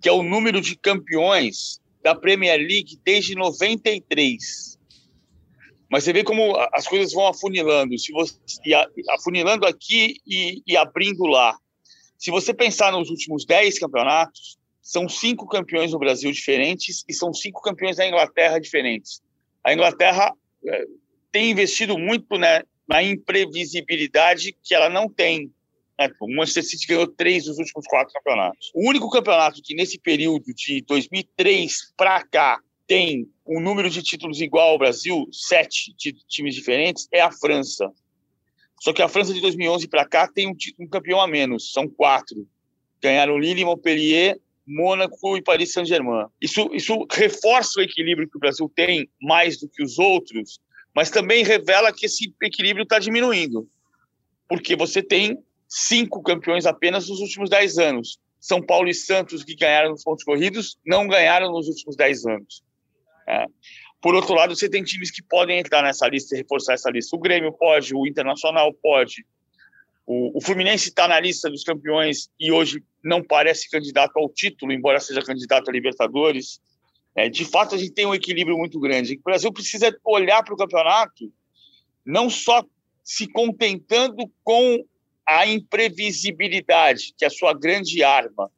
[0.00, 4.75] que é o número de campeões da Premier League desde 93.
[5.90, 8.34] Mas você vê como as coisas vão afunilando, se você,
[9.10, 11.56] afunilando aqui e, e abrindo lá.
[12.18, 17.32] Se você pensar nos últimos 10 campeonatos, são cinco campeões no Brasil diferentes e são
[17.32, 19.20] cinco campeões da Inglaterra diferentes.
[19.64, 20.32] A Inglaterra
[20.66, 20.84] é,
[21.32, 25.50] tem investido muito né, na imprevisibilidade que ela não tem.
[25.98, 26.08] Né?
[26.20, 28.70] O Manchester City ganhou três dos últimos quatro campeonatos.
[28.74, 34.40] O único campeonato que nesse período de 2003 para cá tem um número de títulos
[34.40, 35.94] igual ao Brasil, sete
[36.28, 37.90] times diferentes, é a França.
[38.80, 41.88] Só que a França de 2011 para cá tem um, um, campeão a menos, são
[41.88, 42.46] quatro.
[43.00, 46.26] Ganharam Lille, Montpellier, Mônaco e Paris Saint-Germain.
[46.40, 50.60] Isso, isso reforça o equilíbrio que o Brasil tem mais do que os outros,
[50.94, 53.68] mas também revela que esse equilíbrio está diminuindo,
[54.48, 55.38] porque você tem
[55.68, 58.18] cinco campeões apenas nos últimos dez anos.
[58.40, 62.62] São Paulo e Santos, que ganharam nos pontos corridos, não ganharam nos últimos dez anos.
[63.28, 63.44] É.
[64.00, 67.16] Por outro lado, você tem times que podem entrar nessa lista e reforçar essa lista.
[67.16, 69.26] O Grêmio pode, o Internacional pode.
[70.06, 74.72] O, o Fluminense está na lista dos campeões e hoje não parece candidato ao título,
[74.72, 76.60] embora seja candidato a Libertadores.
[77.16, 79.14] É, de fato, a gente tem um equilíbrio muito grande.
[79.14, 81.32] O Brasil precisa olhar para o campeonato
[82.04, 82.64] não só
[83.02, 84.84] se contentando com
[85.26, 88.48] a imprevisibilidade, que é a sua grande arma,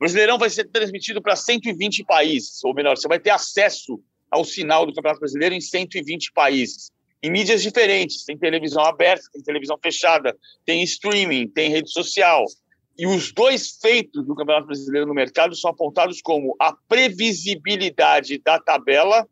[0.00, 4.86] Brasileirão vai ser transmitido para 120 países, ou melhor, você vai ter acesso ao sinal
[4.86, 6.90] do Campeonato Brasileiro em 120 países,
[7.22, 8.24] em mídias diferentes.
[8.24, 10.34] Tem televisão aberta, tem televisão fechada,
[10.64, 12.46] tem streaming, tem rede social.
[12.96, 18.58] E os dois feitos do Campeonato Brasileiro no mercado são apontados como a previsibilidade da
[18.58, 19.28] tabela,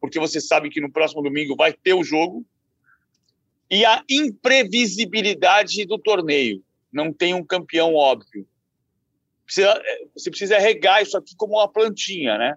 [0.00, 2.44] porque você sabe que no próximo domingo vai ter o jogo,
[3.70, 6.60] e a imprevisibilidade do torneio.
[6.92, 8.44] Não tem um campeão óbvio
[9.48, 12.54] precisa, é, você precisa regar isso aqui como uma plantinha, né?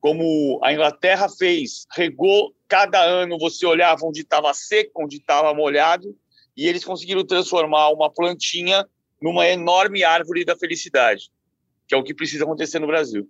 [0.00, 6.16] Como a Inglaterra fez, regou cada ano, você olhava onde estava seco, onde estava molhado,
[6.56, 8.86] e eles conseguiram transformar uma plantinha
[9.20, 11.30] numa enorme árvore da felicidade,
[11.86, 13.28] que é o que precisa acontecer no Brasil.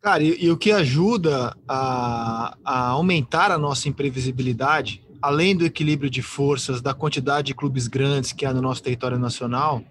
[0.00, 6.10] Cara, e, e o que ajuda a, a aumentar a nossa imprevisibilidade, além do equilíbrio
[6.10, 9.82] de forças, da quantidade de clubes grandes que há no nosso território nacional,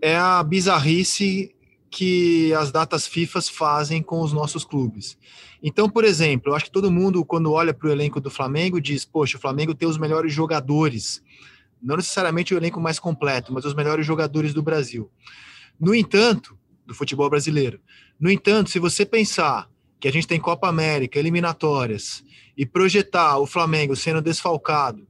[0.00, 1.54] é a bizarrice
[1.90, 5.16] que as datas FIFA fazem com os nossos clubes.
[5.62, 8.80] Então, por exemplo, eu acho que todo mundo, quando olha para o elenco do Flamengo,
[8.80, 11.22] diz: Poxa, o Flamengo tem os melhores jogadores.
[11.82, 15.10] Não necessariamente o elenco mais completo, mas os melhores jogadores do Brasil.
[15.78, 17.80] No entanto, do futebol brasileiro.
[18.18, 19.68] No entanto, se você pensar
[19.98, 22.22] que a gente tem Copa América, eliminatórias,
[22.56, 25.06] e projetar o Flamengo sendo desfalcado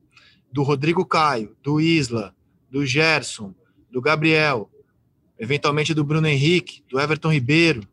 [0.50, 2.34] do Rodrigo Caio, do Isla,
[2.70, 3.54] do Gerson,
[3.90, 4.70] do Gabriel,
[5.38, 7.86] eventualmente do Bruno Henrique, do Everton Ribeiro,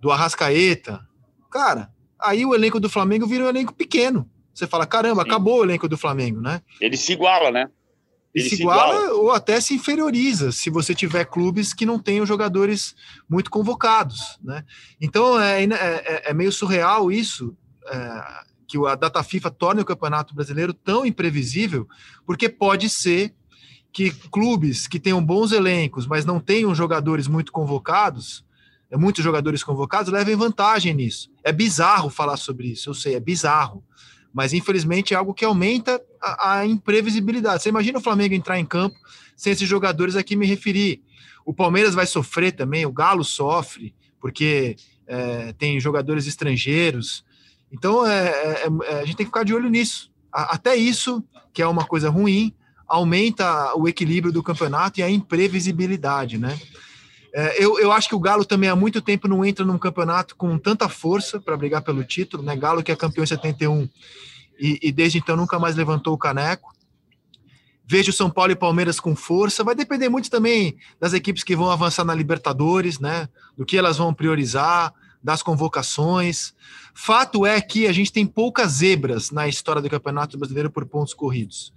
[0.00, 1.06] do Arrascaeta.
[1.50, 4.28] Cara, aí o elenco do Flamengo vira um elenco pequeno.
[4.52, 5.28] Você fala, caramba, Sim.
[5.28, 6.60] acabou o elenco do Flamengo, né?
[6.80, 7.70] Ele se iguala, né?
[8.34, 12.24] Ele, se, iguala, iguala, ou até se inferioriza, se você tiver clubes que não tenham
[12.24, 12.94] jogadores
[13.28, 14.64] muito convocados, né?
[15.00, 17.54] Então é, é, é, é meio surreal isso,
[17.86, 18.24] é,
[18.66, 21.86] que a data FIFA torne o Campeonato Brasileiro tão imprevisível,
[22.24, 23.34] porque pode ser
[23.92, 28.44] que clubes que tenham bons elencos, mas não tenham jogadores muito convocados,
[28.90, 31.30] é, muitos jogadores convocados, levem vantagem nisso.
[31.44, 33.84] É bizarro falar sobre isso, eu sei, é bizarro.
[34.32, 37.62] Mas infelizmente é algo que aumenta a, a imprevisibilidade.
[37.62, 38.96] Você imagina o Flamengo entrar em campo
[39.36, 41.02] sem esses jogadores a que me referi.
[41.44, 44.76] O Palmeiras vai sofrer também, o Galo sofre, porque
[45.06, 47.24] é, tem jogadores estrangeiros.
[47.70, 50.10] Então é, é, é, a gente tem que ficar de olho nisso.
[50.32, 51.22] até isso,
[51.52, 52.54] que é uma coisa ruim,
[52.92, 56.60] aumenta o equilíbrio do campeonato e a imprevisibilidade, né?
[57.34, 60.36] É, eu, eu acho que o Galo também há muito tempo não entra num campeonato
[60.36, 62.54] com tanta força para brigar pelo título, né?
[62.54, 63.88] Galo que é campeão em 71
[64.60, 66.70] e, e desde então nunca mais levantou o caneco.
[67.86, 69.64] Vejo São Paulo e Palmeiras com força.
[69.64, 73.26] Vai depender muito também das equipes que vão avançar na Libertadores, né?
[73.56, 76.52] Do que elas vão priorizar, das convocações.
[76.94, 81.14] Fato é que a gente tem poucas zebras na história do Campeonato Brasileiro por pontos
[81.14, 81.72] corridos.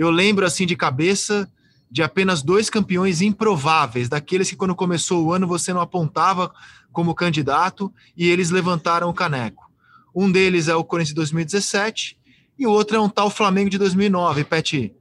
[0.00, 1.46] Eu lembro assim de cabeça
[1.90, 6.50] de apenas dois campeões improváveis, daqueles que quando começou o ano você não apontava
[6.90, 9.70] como candidato e eles levantaram o caneco.
[10.16, 12.18] Um deles é o Corinthians de 2017
[12.58, 14.96] e o outro é um tal Flamengo de 2009, Peti.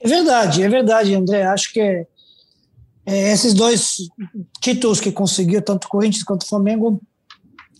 [0.00, 1.42] É verdade, é verdade, André.
[1.42, 2.06] Acho que é,
[3.04, 3.98] é, esses dois
[4.62, 7.02] títulos que conseguiu, tanto o Corinthians quanto o Flamengo,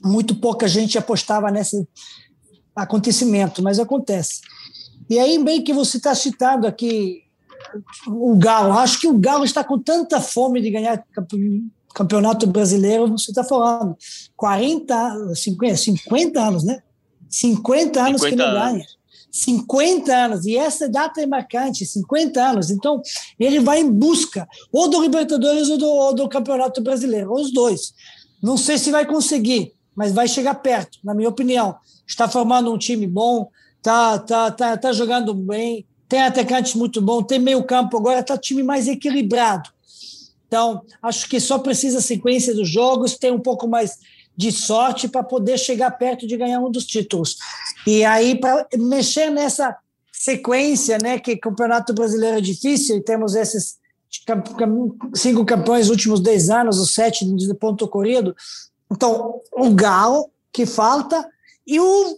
[0.05, 1.89] muito pouca gente apostava nesse
[2.77, 4.43] acontecimento, mas acontece.
[5.09, 7.23] E aí, bem que você está citado aqui
[8.07, 8.73] o Galo.
[8.73, 11.05] Acho que o Galo está com tanta fome de ganhar
[11.95, 13.97] campeonato brasileiro, você está falando.
[14.37, 16.83] 40, 50, 50 anos, né?
[17.29, 18.85] 50 anos 50 que não ganha.
[19.33, 22.71] 50 anos, e essa data é marcante, 50 anos.
[22.71, 23.01] Então,
[23.39, 27.95] ele vai em busca ou do Libertadores ou do, ou do Campeonato Brasileiro, os dois.
[28.43, 31.77] Não sei se vai conseguir, mas vai chegar perto, na minha opinião.
[32.07, 33.49] Está formando um time bom,
[33.81, 38.37] está tá, tá, tá jogando bem, tem atacantes muito bom, tem meio campo agora, está
[38.37, 39.71] time mais equilibrado.
[40.47, 43.99] Então, acho que só precisa sequência dos jogos, ter um pouco mais
[44.37, 47.37] de sorte para poder chegar perto de ganhar um dos títulos.
[47.87, 49.77] E aí, para mexer nessa
[50.13, 53.79] sequência, né, que Campeonato Brasileiro é difícil, e temos esses
[55.15, 58.35] cinco campeões nos últimos dez anos, os sete de ponto corrido.
[58.91, 61.27] Então, o Galo, que falta,
[61.65, 62.17] e o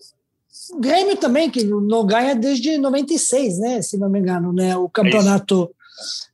[0.79, 3.83] Grêmio também, que não ganha desde 96, né?
[3.83, 4.77] Se não me engano, né?
[4.77, 5.71] O campeonato,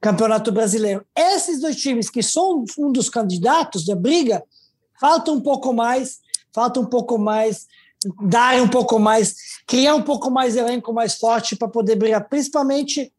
[0.00, 1.04] campeonato brasileiro.
[1.16, 4.42] Esses dois times que são um dos candidatos da briga,
[5.00, 6.18] falta um pouco mais,
[6.52, 7.66] falta um pouco mais,
[8.22, 9.34] dar um pouco mais,
[9.66, 13.12] criar um pouco mais elenco mais forte para poder brigar, principalmente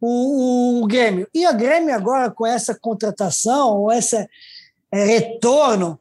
[0.00, 1.28] o, o, Grêmio.
[1.32, 4.16] E a Grêmio agora com essa contratação, esse
[4.90, 5.98] é, retorno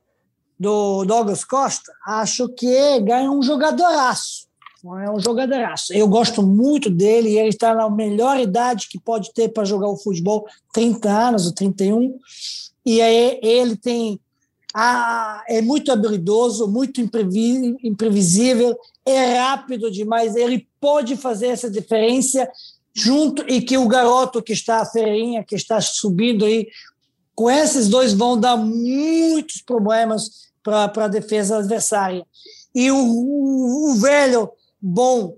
[0.60, 4.45] do Douglas Costa, acho que ganha um jogadoraço
[4.94, 5.94] é um jogadoraço.
[5.94, 9.88] Eu gosto muito dele e ele está na melhor idade que pode ter para jogar
[9.88, 12.20] o futebol, 30 anos ou 31.
[12.86, 14.20] E aí ele tem
[14.74, 22.48] a, é muito habilidoso, muito imprevisível, é rápido demais, ele pode fazer essa diferença
[22.94, 26.68] junto e que o garoto que está a feirinha, que está subindo aí,
[27.34, 32.26] com esses dois vão dar muitos problemas para a defesa adversária.
[32.74, 34.50] E o, o, o velho
[34.86, 35.36] bom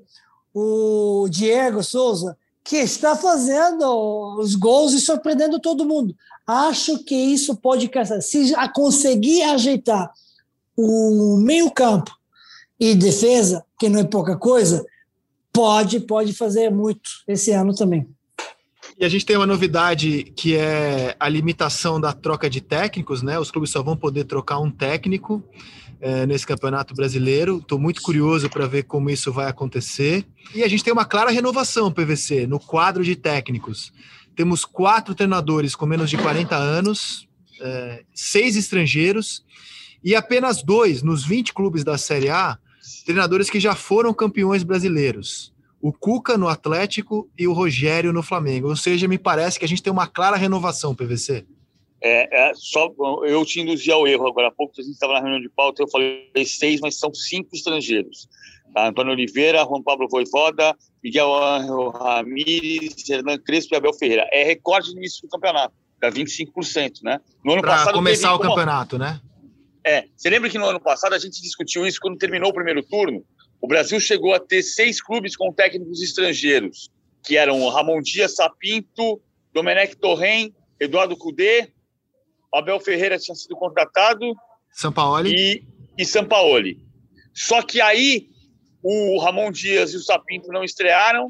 [0.53, 6.15] o Diego Souza, que está fazendo os gols e surpreendendo todo mundo.
[6.45, 7.89] Acho que isso pode
[8.21, 10.11] se a conseguir ajeitar
[10.75, 12.11] o meio-campo
[12.79, 14.85] e defesa, que não é pouca coisa,
[15.53, 18.07] pode pode fazer muito esse ano também.
[18.99, 23.39] E a gente tem uma novidade que é a limitação da troca de técnicos, né?
[23.39, 25.43] Os clubes só vão poder trocar um técnico
[25.99, 27.57] é, nesse Campeonato Brasileiro.
[27.57, 30.25] Estou muito curioso para ver como isso vai acontecer.
[30.53, 33.91] E a gente tem uma clara renovação, PVC, no quadro de técnicos.
[34.35, 37.27] Temos quatro treinadores com menos de 40 anos,
[37.59, 39.43] é, seis estrangeiros
[40.03, 42.57] e apenas dois nos 20 clubes da Série A,
[43.05, 45.53] treinadores que já foram campeões brasileiros.
[45.81, 48.69] O Cuca no Atlético e o Rogério no Flamengo.
[48.69, 51.45] Ou seja, me parece que a gente tem uma clara renovação, PVC.
[52.01, 52.93] É, é, só
[53.23, 55.81] eu te induzi ao erro agora há pouco, a gente estava na reunião de pauta,
[55.81, 58.27] eu falei seis, mas são cinco estrangeiros.
[58.73, 58.87] Tá?
[58.87, 61.31] Antônio Oliveira, Juan Pablo Voivoda, Miguel
[61.89, 64.27] Ramírez, Hernan Crespo e Abel Ferreira.
[64.31, 67.19] É recorde no início do campeonato, dá 25%, né?
[67.43, 67.95] No ano pra passado.
[67.95, 69.19] começar o campeonato, né?
[69.83, 70.05] É.
[70.15, 73.25] Você lembra que no ano passado a gente discutiu isso quando terminou o primeiro turno?
[73.59, 76.91] O Brasil chegou a ter seis clubes com técnicos estrangeiros,
[77.23, 79.19] que eram Ramon Dias Sapinto,
[79.53, 81.71] Domenech Torren, Eduardo Cudê,
[82.53, 84.33] Abel Ferreira tinha sido contratado.
[84.71, 85.33] Sampaoli.
[85.33, 85.67] E,
[85.97, 86.79] e Sampaoli.
[87.33, 88.29] Só que aí
[88.81, 91.29] o Ramon Dias e o Sapinto não estrearam.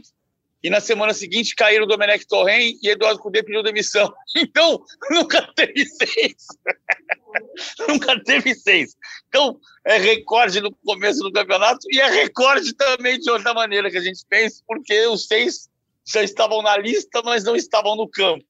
[0.63, 4.11] E na semana seguinte caíram o Domenech Torren e Eduardo Cudê pediu demissão.
[4.35, 6.45] Então, nunca teve seis.
[7.87, 8.95] nunca teve seis.
[9.27, 13.97] Então, é recorde no começo do campeonato e é recorde também de outra maneira que
[13.97, 15.69] a gente pensa, porque os seis
[16.05, 18.45] já estavam na lista, mas não estavam no campo.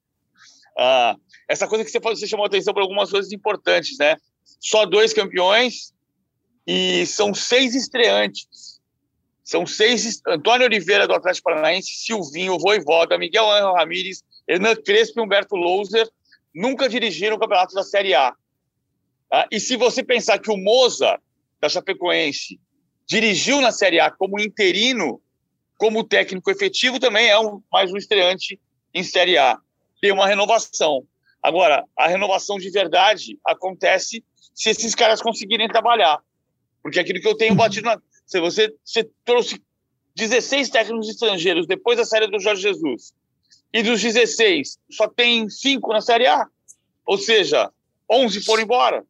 [0.78, 1.16] Ah,
[1.48, 4.18] essa coisa que você, você chamou atenção para algumas coisas importantes, né?
[4.60, 5.94] só dois campeões
[6.66, 8.80] e são seis estreantes.
[9.44, 10.22] São seis.
[10.28, 16.08] Antônio Oliveira, do Atlético Paranaense, Silvinho, Voivoda, Miguel Angel Ramírez, Hernan Crespo e Humberto Louser
[16.54, 18.34] nunca dirigiram o campeonato da Série A.
[19.30, 19.48] Tá?
[19.52, 21.20] E se você pensar que o Moza,
[21.62, 22.60] da Chapecoense,
[23.08, 25.22] dirigiu na Série A como interino,
[25.78, 28.60] como técnico efetivo, também é um, mais um estreante
[28.94, 29.58] em Série A.
[30.02, 31.06] Tem uma renovação.
[31.42, 34.24] Agora, a renovação de verdade acontece
[34.54, 36.20] se esses caras conseguirem trabalhar.
[36.82, 38.02] Porque aquilo que eu tenho batido na.
[38.26, 39.62] Se você, você trouxe
[40.16, 43.14] 16 técnicos estrangeiros depois da série do Jorge Jesus,
[43.74, 46.48] e dos 16, só tem 5 na Série A.
[47.06, 47.72] Ou seja,
[48.10, 49.06] 11 foram embora.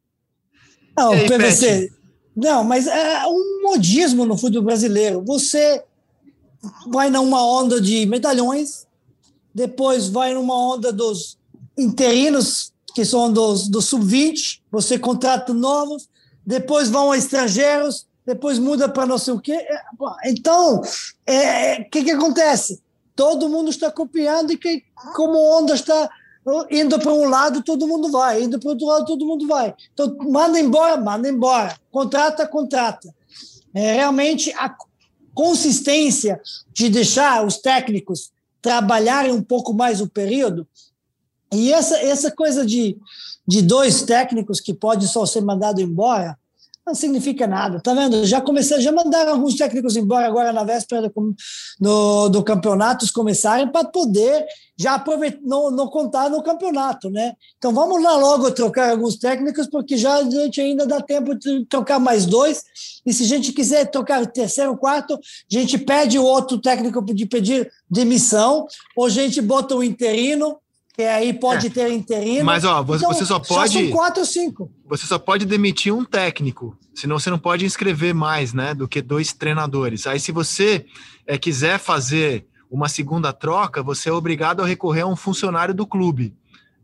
[0.96, 1.90] Não, aí, PVC.
[2.36, 5.22] Não, mas é um modismo no futebol brasileiro.
[5.24, 5.82] Você
[6.88, 8.86] vai numa onda de medalhões,
[9.54, 11.37] depois vai numa onda dos
[11.78, 16.08] interinos, que são dos, dos sub-20, você contrata novos,
[16.44, 19.52] depois vão a estrangeiros, depois muda para não sei o quê.
[19.52, 20.82] É, então, o
[21.26, 22.82] é, que, que acontece?
[23.14, 26.10] Todo mundo está copiando e que, como onda está
[26.70, 29.74] indo para um lado, todo mundo vai, indo para outro lado, todo mundo vai.
[29.92, 31.76] Então, manda embora, manda embora.
[31.90, 33.14] Contrata, contrata.
[33.74, 34.74] É, realmente, a
[35.34, 36.40] consistência
[36.72, 40.66] de deixar os técnicos trabalharem um pouco mais o período.
[41.52, 42.96] E essa, essa coisa de,
[43.46, 46.36] de dois técnicos que pode só ser mandado embora
[46.88, 48.24] não significa nada, tá vendo?
[48.24, 51.12] Já comecei, já mandaram alguns técnicos embora agora na véspera
[51.78, 54.46] do, do, campeonato, começarem para poder
[54.76, 57.34] já aproveitar, não, não contar no campeonato, né?
[57.58, 61.66] Então vamos lá logo trocar alguns técnicos, porque já a gente ainda dá tempo de
[61.66, 62.62] trocar mais dois,
[63.04, 65.18] e se a gente quiser trocar o terceiro, quarto, a
[65.48, 70.56] gente pede o outro técnico de pedir demissão, ou a gente bota o interino,
[70.98, 71.70] que aí pode é.
[71.70, 72.44] ter interino.
[72.44, 73.72] Mas, ó, você, então, você só pode.
[73.72, 74.72] Já são quatro ou cinco.
[74.84, 79.00] Você só pode demitir um técnico, senão você não pode inscrever mais, né, do que
[79.00, 80.08] dois treinadores.
[80.08, 80.86] Aí, se você
[81.24, 85.86] é, quiser fazer uma segunda troca, você é obrigado a recorrer a um funcionário do
[85.86, 86.34] clube,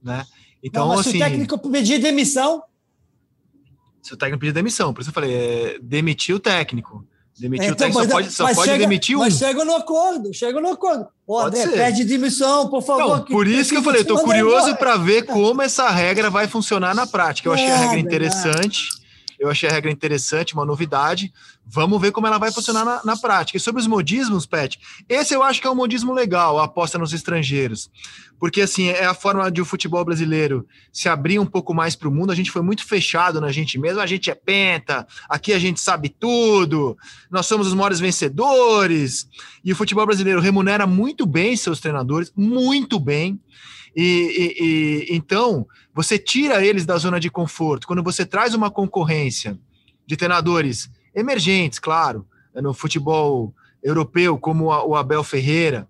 [0.01, 0.25] né?
[0.63, 1.11] Então, não, mas assim.
[1.11, 2.63] Se o técnico pedir demissão.
[4.01, 7.05] Se o técnico pedir demissão, por isso eu falei, é, demitir o técnico.
[7.39, 9.21] Demitir então, o técnico só pode, só pode chega, demitir um.
[9.21, 11.07] Mas chega no acordo, chega no acordo.
[11.27, 13.19] Ô, André, pede demissão, por favor.
[13.19, 16.95] Não, por isso que eu falei, estou curioso para ver como essa regra vai funcionar
[16.95, 17.49] na prática.
[17.49, 18.89] Eu achei a regra interessante.
[19.39, 21.33] Eu achei a regra interessante, uma novidade.
[21.67, 23.57] Vamos ver como ela vai funcionar na, na, prática.
[23.57, 24.79] E sobre os modismos, Pet,
[25.09, 27.91] esse eu acho que é um modismo legal, a aposta nos estrangeiros.
[28.39, 32.09] Porque, assim, é a forma de o futebol brasileiro se abrir um pouco mais para
[32.09, 32.31] o mundo.
[32.31, 34.01] A gente foi muito fechado na gente mesmo.
[34.01, 36.97] A gente é penta, aqui a gente sabe tudo,
[37.31, 39.29] nós somos os maiores vencedores.
[39.65, 43.41] E o futebol brasileiro remunera muito bem seus treinadores, muito bem.
[43.97, 47.87] E, e, e, então você tira eles da zona de conforto.
[47.87, 49.59] Quando você traz uma concorrência
[50.07, 55.89] de treinadores emergentes, claro, no futebol europeu, como o Abel Ferreira,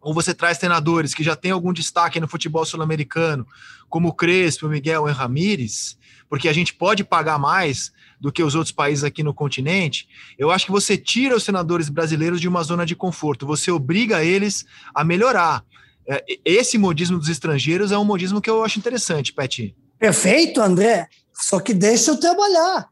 [0.00, 3.46] ou você traz treinadores que já têm algum destaque no futebol sul-americano,
[3.88, 8.42] como o Crespo, o Miguel e Ramírez, porque a gente pode pagar mais do que
[8.42, 12.48] os outros países aqui no continente, eu acho que você tira os senadores brasileiros de
[12.48, 14.64] uma zona de conforto, você obriga eles
[14.94, 15.64] a melhorar.
[16.10, 19.76] É, esse modismo dos estrangeiros é um modismo que eu acho interessante, Peti.
[19.96, 21.08] Perfeito, André.
[21.32, 22.88] Só que deixa eu trabalhar.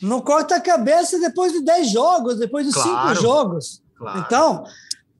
[0.00, 3.82] Não corta a cabeça depois de 10 jogos, depois de 5 claro, jogos.
[3.98, 4.18] Claro.
[4.20, 4.64] Então,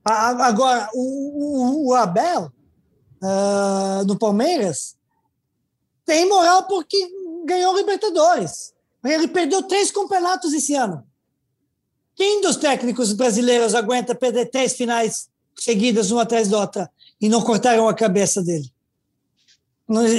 [0.02, 2.50] a, agora, o, o, o Abel,
[3.22, 4.96] uh, no Palmeiras,
[6.06, 6.96] tem moral porque
[7.44, 8.72] ganhou o Libertadores.
[9.04, 11.06] Ele perdeu três campeonatos esse ano.
[12.16, 15.28] Quem dos técnicos brasileiros aguenta perder três finais
[15.58, 16.90] seguidas, uma atrás da outra?
[17.20, 18.72] E não cortaram a cabeça dele.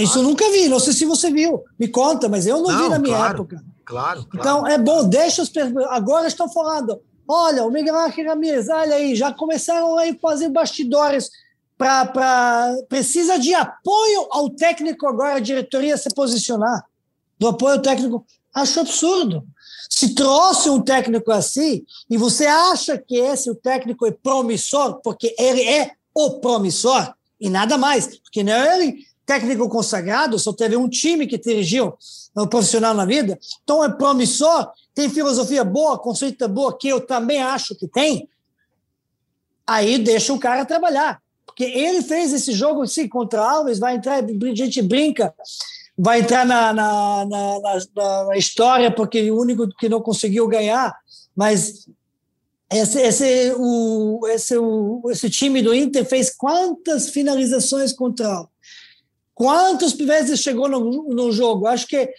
[0.01, 1.63] Isso eu nunca vi, não sei se você viu.
[1.79, 3.63] Me conta, mas eu não, não vi na minha claro, época.
[3.83, 4.39] Claro, claro.
[4.39, 5.87] Então é bom, deixa pessoas.
[5.89, 7.01] Agora estão falando.
[7.27, 11.31] Olha, o Miguel Ángel Ramirez, olha aí, já começaram a fazer bastidores
[11.77, 12.75] para.
[12.87, 16.85] Precisa de apoio ao técnico agora, a diretoria se posicionar.
[17.39, 18.23] Do apoio técnico.
[18.53, 19.43] Acho absurdo.
[19.89, 25.35] Se trouxe um técnico assim e você acha que esse o técnico é promissor, porque
[25.37, 30.77] ele é o promissor e nada mais, porque não é ele técnico consagrado, só teve
[30.77, 31.95] um time que dirigiu
[32.35, 37.41] no profissional na vida, então é promissor, tem filosofia boa, conceito boa, que eu também
[37.41, 38.29] acho que tem,
[39.65, 41.19] aí deixa o cara trabalhar.
[41.45, 45.33] Porque ele fez esse jogo sim, contra Alves, vai entrar, a gente brinca,
[45.97, 50.93] vai entrar na, na, na, na, história, porque o único que não conseguiu ganhar,
[51.35, 51.87] mas
[52.71, 58.47] esse, esse, o, esse, o, esse time do Inter fez quantas finalizações contra
[59.35, 61.67] Quantas vezes chegou no, no jogo?
[61.67, 62.09] Acho que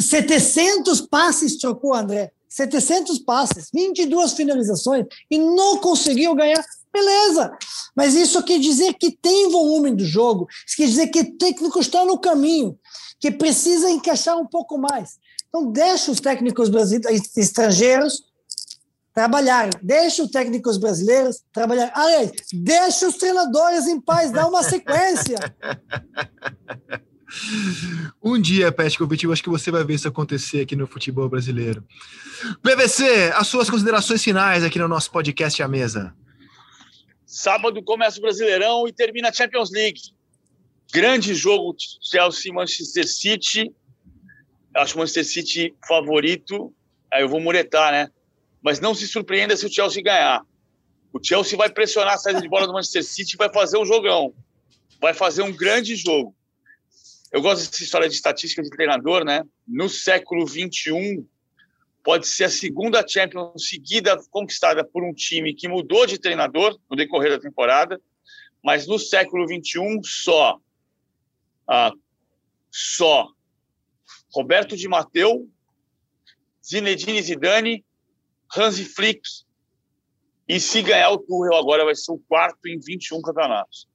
[0.00, 2.32] 700 passes trocou, André.
[2.48, 6.64] 700 passes, 22 finalizações e não conseguiu ganhar.
[6.90, 7.52] Beleza,
[7.94, 11.78] mas isso quer dizer que tem volume do jogo, isso quer dizer que o técnico
[11.78, 12.78] está no caminho,
[13.20, 15.18] que precisa encaixar um pouco mais.
[15.48, 16.70] Então, deixa os técnicos
[17.36, 18.22] estrangeiros
[19.18, 21.92] trabalharem, deixa os técnicos brasileiros trabalharem.
[21.92, 25.36] Aliás, deixa os treinadores em paz, dá uma sequência.
[28.22, 31.84] Um dia, Petkovic, eu acho que você vai ver isso acontecer aqui no futebol brasileiro.
[32.62, 36.14] PVC, as suas considerações finais aqui no nosso podcast à mesa.
[37.26, 40.00] Sábado começa o Brasileirão e termina a Champions League.
[40.90, 43.74] Grande jogo Chelsea Manchester City.
[44.74, 46.74] Acho o Manchester City favorito.
[47.12, 48.08] Aí eu vou muretar, né?
[48.62, 50.42] Mas não se surpreenda se o Chelsea ganhar.
[51.12, 53.86] O Chelsea vai pressionar a saída de bola do Manchester City e vai fazer um
[53.86, 54.34] jogão.
[55.00, 56.34] Vai fazer um grande jogo.
[57.30, 59.44] Eu gosto dessa história de estatística de treinador, né?
[59.66, 61.26] No século 21,
[62.02, 66.96] pode ser a segunda Champions seguida conquistada por um time que mudou de treinador no
[66.96, 68.00] decorrer da temporada,
[68.64, 70.58] mas no século 21 só,
[71.68, 71.92] ah,
[72.70, 73.28] só
[74.32, 75.50] Roberto Di Matteo,
[76.64, 77.84] Zinedine Zidane,
[78.56, 79.20] Hansi Flick
[80.48, 83.86] e se ganhar o Tuchel agora vai ser o quarto em 21 campeonatos.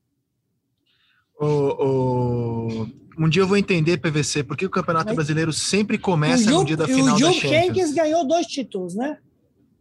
[1.40, 2.88] O, o
[3.18, 5.16] um dia eu vou entender, PVC, por que o Campeonato Mas...
[5.16, 7.38] Brasileiro sempre começa no dia da final da Champions.
[7.38, 9.20] O Jupp Heynckes ganhou dois títulos, né?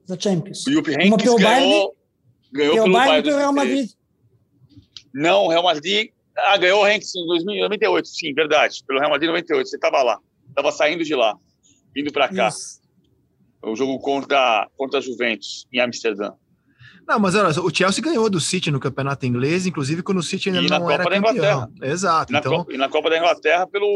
[0.06, 0.66] Da Champions.
[0.66, 1.90] O Jupp ganhou, Bayern,
[2.52, 3.90] ganhou pelo Bayern Real Madrid.
[5.14, 6.10] Não, o Real Madrid...
[6.34, 8.82] Ah, ganhou o Heynckes em 2098, sim, verdade.
[8.86, 10.18] Pelo Real Madrid em 98, você estava lá.
[10.48, 11.36] Estava saindo de lá,
[11.94, 12.48] vindo para cá.
[12.48, 12.81] Isso.
[13.62, 16.32] O jogo contra, contra a Juventus, em Amsterdã.
[17.06, 20.50] Não, mas olha, o Chelsea ganhou do City no campeonato inglês, inclusive quando o City
[20.50, 21.18] ainda e não era campeão.
[21.18, 21.70] Inglaterra.
[21.82, 22.30] Exato.
[22.30, 22.52] E na, então...
[22.52, 23.86] Copa, e na Copa da Inglaterra pelo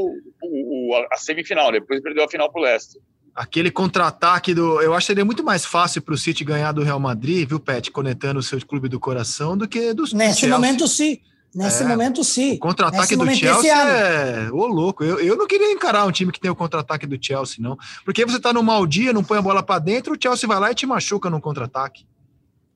[0.43, 3.01] o, o, a semifinal, depois perdeu a final para o Leicester.
[3.35, 4.81] Aquele contra-ataque do.
[4.81, 7.61] Eu acho que seria muito mais fácil para o City ganhar do Real Madrid, viu,
[7.61, 7.91] Pet?
[7.91, 10.57] Conectando o seu clube do coração do que dos Nesse Chelsea.
[10.57, 11.19] momento, sim.
[11.55, 12.55] Nesse é, momento, sim.
[12.55, 14.51] O contra-ataque do Chelsea é.
[14.51, 15.03] Ô, louco.
[15.03, 17.78] Eu, eu não queria encarar um time que tem o contra-ataque do Chelsea, não.
[18.05, 20.61] Porque você tá no mau dia, não põe a bola para dentro, o Chelsea vai
[20.61, 22.05] lá e te machuca no contra-ataque.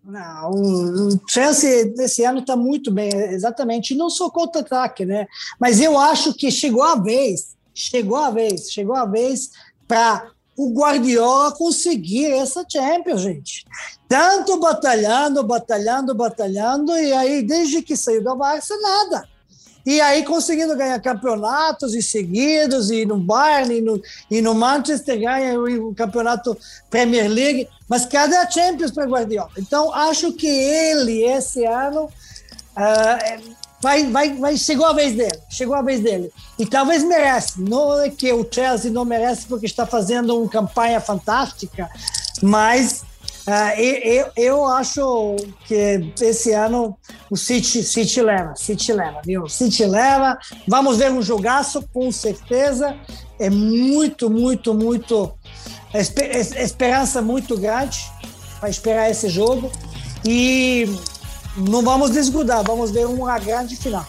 [0.02, 3.94] Não, o Chelsea esse ano está muito bem, exatamente.
[3.94, 5.26] Não sou contra-ataque, né?
[5.58, 9.50] Mas eu acho que chegou a vez, chegou a vez, chegou a vez
[9.86, 13.64] para o Guardiola conseguir essa Champions, gente.
[14.10, 19.24] Tanto batalhando, batalhando, batalhando, e aí, desde que saiu da Barça, nada.
[19.86, 25.20] E aí conseguindo ganhar campeonatos e seguidos, e no Bayern, e no, e no Manchester
[25.20, 26.58] ganha o campeonato
[26.90, 27.68] Premier League.
[27.88, 29.52] Mas cadê a Champions para Guardiola?
[29.56, 35.38] Então, acho que ele, esse ano, uh, vai, vai, vai, chegou a vez dele.
[35.48, 36.32] Chegou a vez dele.
[36.58, 37.60] E talvez merece.
[37.60, 41.88] Não é que o Chelsea não merece porque está fazendo uma campanha fantástica,
[42.42, 43.04] mas
[43.46, 45.36] Uh, eu, eu acho
[45.66, 46.96] que esse ano
[47.30, 49.48] o City, City leva, City leva, viu?
[49.48, 50.38] City leva.
[50.68, 52.96] Vamos ver um jogaço, com certeza.
[53.38, 55.32] É muito, muito, muito.
[55.92, 57.98] Esperança muito grande
[58.60, 59.72] para esperar esse jogo.
[60.24, 60.86] E
[61.56, 64.06] não vamos desgrudar, vamos ver uma grande final.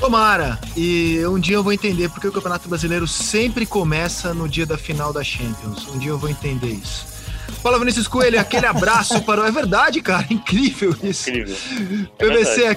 [0.00, 0.58] Tomara!
[0.76, 4.78] E um dia eu vou entender porque o Campeonato Brasileiro sempre começa no dia da
[4.78, 5.88] final da Champions.
[5.88, 7.17] Um dia eu vou entender isso.
[7.62, 9.46] Fala, Vinícius Coelho, aquele abraço para o...
[9.46, 11.30] É verdade, cara, incrível isso.
[11.30, 11.56] Incrível.
[12.18, 12.76] É PVC, eh,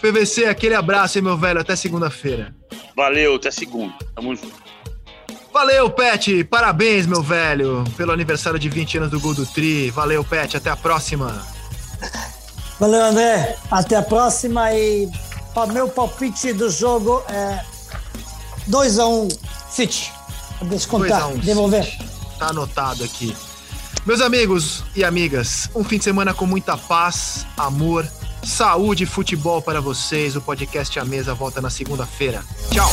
[0.00, 2.54] PVC, aquele abraço, hein, meu velho, até segunda-feira.
[2.96, 3.94] Valeu, até segunda.
[4.14, 4.64] Tamo junto.
[5.52, 6.42] Valeu, Pet.
[6.44, 9.88] Parabéns, meu velho, pelo aniversário de 20 anos do Gol do Tri.
[9.90, 10.56] Valeu, Pet.
[10.56, 11.46] Até a próxima.
[12.80, 13.56] Valeu, André.
[13.70, 14.72] Até a próxima.
[14.74, 15.08] E
[15.72, 17.64] meu palpite do jogo é
[18.68, 19.28] 2x1 um,
[19.70, 20.12] City.
[20.62, 21.84] Descontar, um, devolver.
[21.84, 22.10] City.
[22.36, 23.34] Tá anotado aqui.
[24.06, 28.06] Meus amigos e amigas, um fim de semana com muita paz, amor,
[28.42, 30.36] saúde e futebol para vocês.
[30.36, 32.44] O podcast A Mesa volta na segunda-feira.
[32.70, 32.90] Tchau!